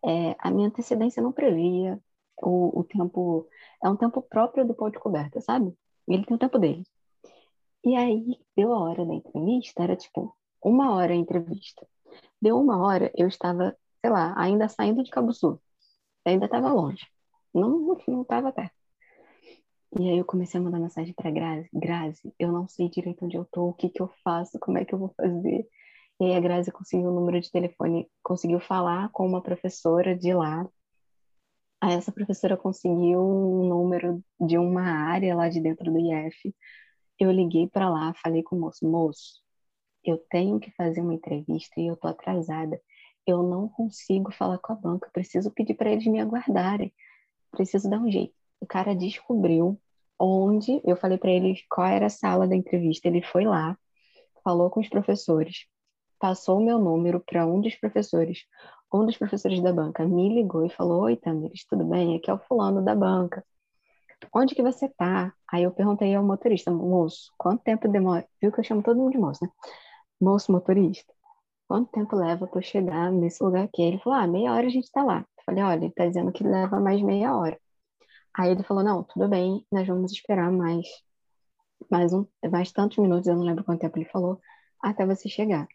é, 0.06 0.36
a 0.38 0.52
minha 0.52 0.67
antecedência 0.67 1.23
não 1.23 1.32
previa 1.32 2.00
o, 2.43 2.82
o 2.82 2.84
tempo. 2.84 3.47
É 3.84 3.89
um 3.89 3.95
tempo 3.95 4.21
próprio 4.21 4.65
do 4.67 4.76
pão 4.76 4.91
de 4.91 5.00
coberta, 5.00 5.41
sabe? 5.41 5.73
Ele 6.08 6.23
tem 6.23 6.36
o 6.36 6.39
tempo 6.39 6.60
dele. 6.60 6.84
E 7.84 7.95
aí, 7.95 8.39
deu 8.56 8.73
a 8.73 8.80
hora 8.80 9.06
da 9.06 9.13
entrevista, 9.13 9.82
era 9.82 9.95
tipo 9.95 10.36
uma 10.63 10.93
hora 10.93 11.13
a 11.13 11.15
entrevista. 11.15 11.88
Deu 12.41 12.60
uma 12.60 12.78
hora, 12.86 13.12
eu 13.15 13.28
estava, 13.28 13.76
sei 14.02 14.12
lá, 14.12 14.34
ainda 14.38 14.69
saindo 14.69 15.04
de 15.04 15.12
Cabo 15.12 15.34
Sul. 15.34 15.62
Ainda 16.26 16.45
estava 16.45 16.71
longe. 16.71 17.06
Não 17.54 17.97
estava 18.21 18.52
perto. 18.52 18.76
E 20.00 20.10
aí 20.10 20.17
eu 20.17 20.26
comecei 20.26 20.60
a 20.60 20.63
mandar 20.63 20.80
mensagem 20.80 21.13
para 21.13 21.32
Grazi. 21.32 21.69
Grazi, 21.73 22.34
eu 22.38 22.52
não 22.52 22.67
sei 22.67 22.89
direito 22.89 23.26
onde 23.26 23.38
eu 23.38 23.45
tô, 23.45 23.69
o 23.69 23.73
que 23.73 23.89
que 23.89 24.02
eu 24.02 24.10
faço, 24.23 24.60
como 24.60 24.78
é 24.78 24.86
que 24.86 24.93
eu 24.93 25.00
vou 25.00 25.13
fazer. 25.15 25.67
E 26.19 26.26
aí 26.26 26.36
a 26.36 26.39
Grazi 26.39 26.71
conseguiu 26.71 27.10
o 27.10 27.13
número 27.15 27.39
de 27.39 27.52
telefone, 27.52 28.10
conseguiu 28.21 28.60
falar 28.60 29.10
com 29.12 29.26
uma 29.26 29.41
professora 29.41 30.15
de 30.15 30.34
lá. 30.34 30.67
Aí 31.82 31.93
essa 31.93 32.12
professora 32.12 32.58
conseguiu 32.58 33.21
um 33.21 33.69
número 33.69 34.23
de 34.39 34.58
uma 34.58 34.82
área 34.82 35.36
lá 35.36 35.47
de 35.47 35.62
dentro 35.62 35.91
do 35.91 36.00
IF. 36.00 36.54
Eu 37.19 37.32
liguei 37.32 37.67
para 37.67 37.89
lá, 37.89 38.13
falei 38.21 38.43
com 38.43 38.56
o 38.56 38.60
moço, 38.60 38.88
moço, 38.88 39.41
eu 40.03 40.17
tenho 40.29 40.60
que 40.60 40.71
fazer 40.71 41.01
uma 41.01 41.13
entrevista 41.13 41.79
e 41.79 41.88
eu 41.88 41.97
tô 41.97 42.07
atrasada. 42.07 42.79
Eu 43.25 43.43
não 43.43 43.67
consigo 43.67 44.31
falar 44.31 44.57
com 44.60 44.73
a 44.73 44.75
banca, 44.75 45.10
preciso 45.12 45.51
pedir 45.51 45.75
para 45.75 45.91
eles 45.91 46.05
me 46.07 46.19
aguardarem. 46.19 46.93
Preciso 47.51 47.89
dar 47.89 47.99
um 47.99 48.12
jeito. 48.12 48.33
O 48.60 48.65
cara 48.65 48.95
descobriu 48.95 49.79
onde, 50.19 50.81
eu 50.86 50.95
falei 50.95 51.17
para 51.17 51.31
ele 51.31 51.55
qual 51.69 51.88
era 51.88 52.07
a 52.07 52.10
sala 52.10 52.47
da 52.47 52.55
entrevista, 52.55 53.07
ele 53.07 53.21
foi 53.21 53.45
lá, 53.45 53.77
falou 54.43 54.69
com 54.69 54.79
os 54.79 54.89
professores 54.89 55.67
passou 56.19 56.60
o 56.60 56.63
meu 56.63 56.79
número 56.79 57.19
para 57.19 57.45
um 57.45 57.62
dos 57.62 57.75
professores. 57.75 58.39
Um 58.93 59.05
dos 59.05 59.17
professores 59.17 59.62
da 59.62 59.73
banca 59.73 60.05
me 60.05 60.29
ligou 60.33 60.65
e 60.65 60.69
falou: 60.69 61.03
Oi, 61.03 61.15
Tamiris, 61.15 61.65
tudo 61.65 61.86
bem? 61.86 62.15
Aqui 62.15 62.29
é 62.29 62.33
o 62.33 62.39
fulano 62.39 62.83
da 62.83 62.95
banca. 62.95 63.43
Onde 64.33 64.55
que 64.55 64.63
você 64.63 64.89
tá? 64.89 65.33
Aí 65.51 65.63
eu 65.63 65.71
perguntei 65.71 66.13
ao 66.15 66.23
motorista, 66.23 66.71
moço, 66.71 67.31
quanto 67.38 67.63
tempo 67.63 67.88
demora? 67.88 68.27
Viu 68.41 68.51
que 68.51 68.60
eu 68.60 68.63
chamo 68.63 68.81
todo 68.81 68.97
mundo 68.97 69.12
de 69.12 69.17
moço, 69.17 69.43
né? 69.43 69.51
Moço 70.21 70.51
motorista, 70.51 71.13
quanto 71.67 71.91
tempo 71.91 72.15
leva 72.15 72.47
para 72.47 72.62
chegar 72.62 73.12
nesse 73.12 73.43
lugar 73.43 73.65
aqui? 73.65 73.82
Ele 73.82 73.99
falou: 73.99 74.19
Ah, 74.19 74.27
meia 74.27 74.53
hora 74.53 74.67
a 74.67 74.69
gente 74.69 74.91
tá 74.91 75.03
lá. 75.03 75.19
Eu 75.21 75.43
falei: 75.45 75.63
Olha, 75.63 75.86
ele 75.86 75.93
tá 75.93 76.08
dizendo 76.08 76.32
que 76.32 76.43
leva 76.43 76.80
mais 76.80 77.01
meia 77.01 77.36
hora. 77.38 77.60
Aí 78.38 78.51
ele 78.51 78.63
falou: 78.63 78.84
Não, 78.84 79.03
tudo 79.03 79.27
bem, 79.30 79.65
nós 79.71 79.88
vamos 79.88 80.12
esperar 80.13 80.51
mais, 80.51 80.88
mais, 81.89 82.13
um, 82.13 82.25
mais 82.51 82.71
tantos 82.71 82.97
minutos, 82.97 83.27
eu 83.27 83.36
não 83.36 83.43
lembro 83.43 83.63
quanto 83.63 83.82
tempo 83.82 83.97
ele 83.97 84.10
falou, 84.10 84.39
até 84.82 85.06
você 85.06 85.30
chegar. 85.30 85.67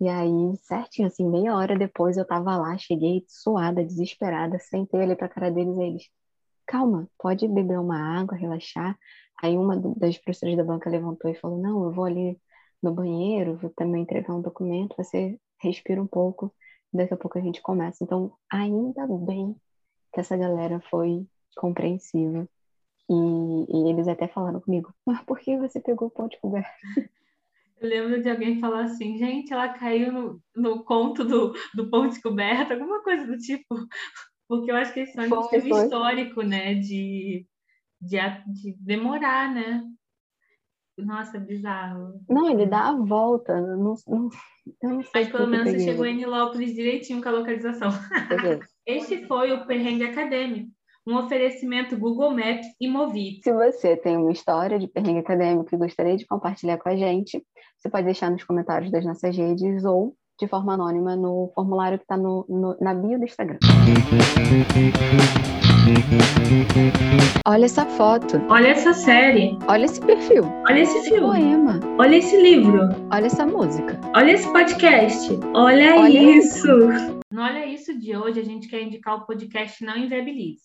E 0.00 0.08
aí, 0.08 0.56
certinho, 0.58 1.08
assim, 1.08 1.28
meia 1.28 1.56
hora 1.56 1.78
depois 1.78 2.16
eu 2.16 2.26
tava 2.26 2.56
lá, 2.56 2.76
cheguei 2.78 3.24
suada, 3.28 3.84
desesperada, 3.84 4.58
sentei 4.58 5.02
ali 5.02 5.16
pra 5.16 5.28
cara 5.28 5.50
deles 5.50 5.76
e 5.78 5.82
eles, 5.82 6.04
calma, 6.66 7.08
pode 7.18 7.48
beber 7.48 7.78
uma 7.80 8.20
água, 8.20 8.36
relaxar. 8.36 8.98
Aí 9.42 9.56
uma 9.58 9.76
das 9.96 10.18
professoras 10.18 10.56
da 10.56 10.64
banca 10.64 10.90
levantou 10.90 11.30
e 11.30 11.34
falou, 11.36 11.58
não, 11.60 11.84
eu 11.84 11.92
vou 11.92 12.04
ali 12.04 12.40
no 12.82 12.92
banheiro, 12.92 13.56
vou 13.56 13.70
também 13.70 14.02
entregar 14.02 14.34
um 14.34 14.42
documento, 14.42 14.96
você 14.96 15.38
respira 15.60 16.02
um 16.02 16.06
pouco, 16.06 16.52
daqui 16.92 17.14
a 17.14 17.16
pouco 17.16 17.38
a 17.38 17.42
gente 17.42 17.62
começa. 17.62 18.02
Então, 18.02 18.32
ainda 18.50 19.06
bem 19.06 19.56
que 20.12 20.20
essa 20.20 20.36
galera 20.36 20.80
foi 20.90 21.26
compreensiva. 21.56 22.48
E, 23.08 23.14
e 23.14 23.90
eles 23.90 24.08
até 24.08 24.26
falaram 24.26 24.60
comigo, 24.60 24.92
mas 25.04 25.22
por 25.22 25.38
que 25.38 25.56
você 25.56 25.80
pegou 25.80 26.08
o 26.08 26.10
pão 26.10 26.28
de 26.28 26.38
coberto? 26.40 26.70
Eu 27.80 27.88
lembro 27.88 28.22
de 28.22 28.30
alguém 28.30 28.60
falar 28.60 28.84
assim, 28.84 29.18
gente, 29.18 29.52
ela 29.52 29.70
caiu 29.70 30.12
no, 30.12 30.40
no 30.54 30.84
conto 30.84 31.24
do, 31.24 31.52
do 31.74 31.90
pão 31.90 32.06
descoberto, 32.06 32.72
alguma 32.72 33.02
coisa 33.02 33.26
do 33.26 33.36
tipo. 33.36 33.74
Porque 34.48 34.70
eu 34.70 34.76
acho 34.76 34.92
que 34.92 35.00
esse 35.00 35.14
sonho 35.14 35.48
teve 35.48 35.70
histórico, 35.70 36.42
né? 36.42 36.74
De, 36.74 37.44
de, 38.00 38.18
de 38.46 38.76
demorar, 38.78 39.52
né? 39.52 39.82
Nossa, 40.98 41.38
bizarro. 41.38 42.20
Não, 42.28 42.50
ele 42.50 42.66
dá 42.66 42.88
a 42.88 42.96
volta. 42.96 43.60
Não, 43.60 43.94
não, 44.06 44.28
não 44.82 45.02
sei 45.02 45.10
Mas 45.14 45.28
pelo 45.28 45.46
menos 45.46 45.70
você 45.70 45.80
chegou 45.80 46.04
em 46.04 46.16
Nilópolis 46.16 46.74
direitinho 46.74 47.22
com 47.22 47.28
a 47.28 47.32
localização. 47.32 47.90
Este 48.86 49.26
foi 49.26 49.52
o 49.52 49.66
perrengue 49.66 50.04
acadêmico 50.04 50.70
um 51.06 51.16
oferecimento 51.16 51.98
Google 51.98 52.30
Maps 52.30 52.66
e 52.80 52.88
Movit. 52.88 53.42
Se 53.42 53.52
você 53.52 53.96
tem 53.96 54.16
uma 54.16 54.32
história 54.32 54.78
de 54.78 54.86
perrengue 54.86 55.18
acadêmico 55.18 55.74
e 55.74 55.78
gostaria 55.78 56.16
de 56.16 56.26
compartilhar 56.26 56.78
com 56.78 56.88
a 56.88 56.96
gente, 56.96 57.44
você 57.76 57.90
pode 57.90 58.04
deixar 58.04 58.30
nos 58.30 58.44
comentários 58.44 58.90
das 58.90 59.04
nossas 59.04 59.36
redes 59.36 59.84
ou 59.84 60.14
de 60.40 60.46
forma 60.46 60.74
anônima 60.74 61.16
no 61.16 61.50
formulário 61.54 61.98
que 61.98 62.04
está 62.04 62.16
no, 62.16 62.46
no, 62.48 62.76
na 62.80 62.94
bio 62.94 63.18
do 63.18 63.24
Instagram. 63.24 63.58
Olha 67.46 67.64
essa 67.64 67.84
foto. 67.86 68.40
Olha 68.48 68.68
essa 68.68 68.92
série. 68.92 69.58
Olha 69.68 69.84
esse 69.84 70.00
perfil. 70.00 70.44
Olha 70.68 70.80
esse 70.80 71.08
filme. 71.08 71.20
Poema. 71.20 71.80
Olha 71.98 72.16
esse 72.16 72.40
livro. 72.40 72.88
Olha 73.10 73.26
essa 73.26 73.46
música. 73.46 74.00
Olha 74.14 74.32
esse 74.32 74.50
podcast. 74.52 75.30
Olha, 75.54 75.96
Olha 75.96 76.38
isso. 76.38 76.58
isso. 76.58 77.20
No 77.30 77.42
Olha 77.42 77.64
Isso 77.66 77.98
de 77.98 78.16
hoje, 78.16 78.40
a 78.40 78.44
gente 78.44 78.68
quer 78.68 78.82
indicar 78.82 79.16
o 79.16 79.26
podcast 79.26 79.84
Não 79.84 79.96
Inviabilize. 79.96 80.62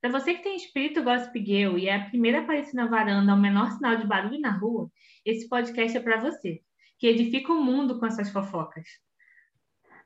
Para 0.00 0.10
você 0.10 0.34
que 0.34 0.42
tem 0.42 0.56
espírito 0.56 1.02
gospel 1.02 1.44
girl 1.44 1.78
e 1.78 1.88
é 1.88 1.96
a 1.96 2.04
primeira 2.04 2.38
a 2.38 2.42
aparecer 2.42 2.74
na 2.74 2.86
varanda 2.86 3.32
ao 3.32 3.38
menor 3.38 3.70
sinal 3.72 3.96
de 3.96 4.06
barulho 4.06 4.40
na 4.40 4.50
rua, 4.50 4.90
esse 5.24 5.48
podcast 5.48 5.96
é 5.96 6.00
para 6.00 6.20
você, 6.20 6.60
que 6.98 7.06
edifica 7.06 7.52
o 7.52 7.62
mundo 7.62 7.98
com 7.98 8.06
essas 8.06 8.30
fofocas. 8.30 8.84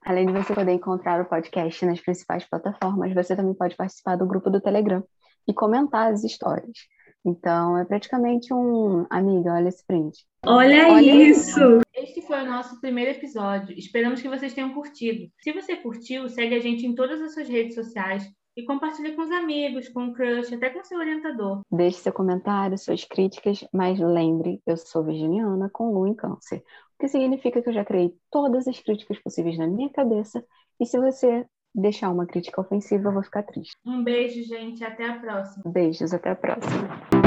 Além 0.05 0.27
de 0.27 0.33
você 0.33 0.55
poder 0.55 0.73
encontrar 0.73 1.21
o 1.21 1.25
podcast 1.25 1.87
nas 1.87 2.01
principais 2.01 2.45
plataformas, 2.45 3.15
você 3.15 3.35
também 3.35 3.55
pode 3.55 3.75
participar 3.75 4.17
do 4.17 4.27
grupo 4.27 4.51
do 4.51 4.61
Telegram 4.61 5.03
e 5.49 5.55
comentar 5.55 6.13
as 6.13 6.23
histórias. 6.25 6.77
Então, 7.25 7.79
é 7.79 7.85
praticamente 7.87 8.53
um 8.53 9.07
amiga, 9.09 9.55
olha 9.55 9.69
esse 9.69 9.85
print. 9.87 10.15
Olha, 10.45 10.89
olha 10.89 11.01
isso! 11.01 11.59
isso! 11.59 11.81
Este 11.95 12.21
foi 12.21 12.43
o 12.43 12.47
nosso 12.47 12.79
primeiro 12.81 13.13
episódio. 13.13 13.75
Esperamos 13.79 14.21
que 14.21 14.29
vocês 14.29 14.53
tenham 14.53 14.75
curtido. 14.75 15.31
Se 15.41 15.53
você 15.53 15.75
curtiu, 15.77 16.29
segue 16.29 16.55
a 16.55 16.61
gente 16.61 16.87
em 16.87 16.95
todas 16.95 17.23
as 17.23 17.33
suas 17.33 17.49
redes 17.49 17.75
sociais 17.75 18.25
e 18.57 18.65
compartilhe 18.65 19.13
com 19.15 19.23
os 19.23 19.31
amigos, 19.31 19.89
com 19.89 20.07
o 20.07 20.13
crush, 20.13 20.55
até 20.55 20.71
com 20.71 20.85
seu 20.85 20.99
orientador. 20.99 21.61
Deixe 21.71 21.99
seu 21.99 22.13
comentário, 22.13 22.79
suas 22.79 23.05
críticas, 23.05 23.67
mas 23.73 23.99
lembre, 23.99 24.61
eu 24.67 24.77
sou 24.77 25.05
virginiana 25.05 25.69
com 25.71 25.93
lua 25.93 26.09
em 26.09 26.15
câncer, 26.15 26.59
o 26.59 27.01
que 27.01 27.09
significa 27.09 27.61
que 27.61 27.69
eu 27.69 27.75
já 27.75 27.85
criei 27.85 28.15
todas 28.31 28.69
as 28.69 28.79
críticas 28.79 29.19
possíveis 29.19 29.59
na 29.59 29.67
minha 29.67 29.91
cabeça, 29.91 30.45
e 30.81 30.87
se 30.87 30.99
você 30.99 31.47
deixar 31.75 32.11
uma 32.11 32.27
crítica 32.27 32.61
ofensiva, 32.61 33.09
eu 33.09 33.13
vou 33.13 33.23
ficar 33.23 33.43
triste. 33.43 33.77
Um 33.85 34.03
beijo, 34.05 34.43
gente. 34.45 34.85
Até 34.85 35.09
a 35.09 35.19
próxima. 35.19 35.65
Beijos, 35.67 36.15
até 36.15 36.31
a 36.31 36.37
próxima. 36.37 37.24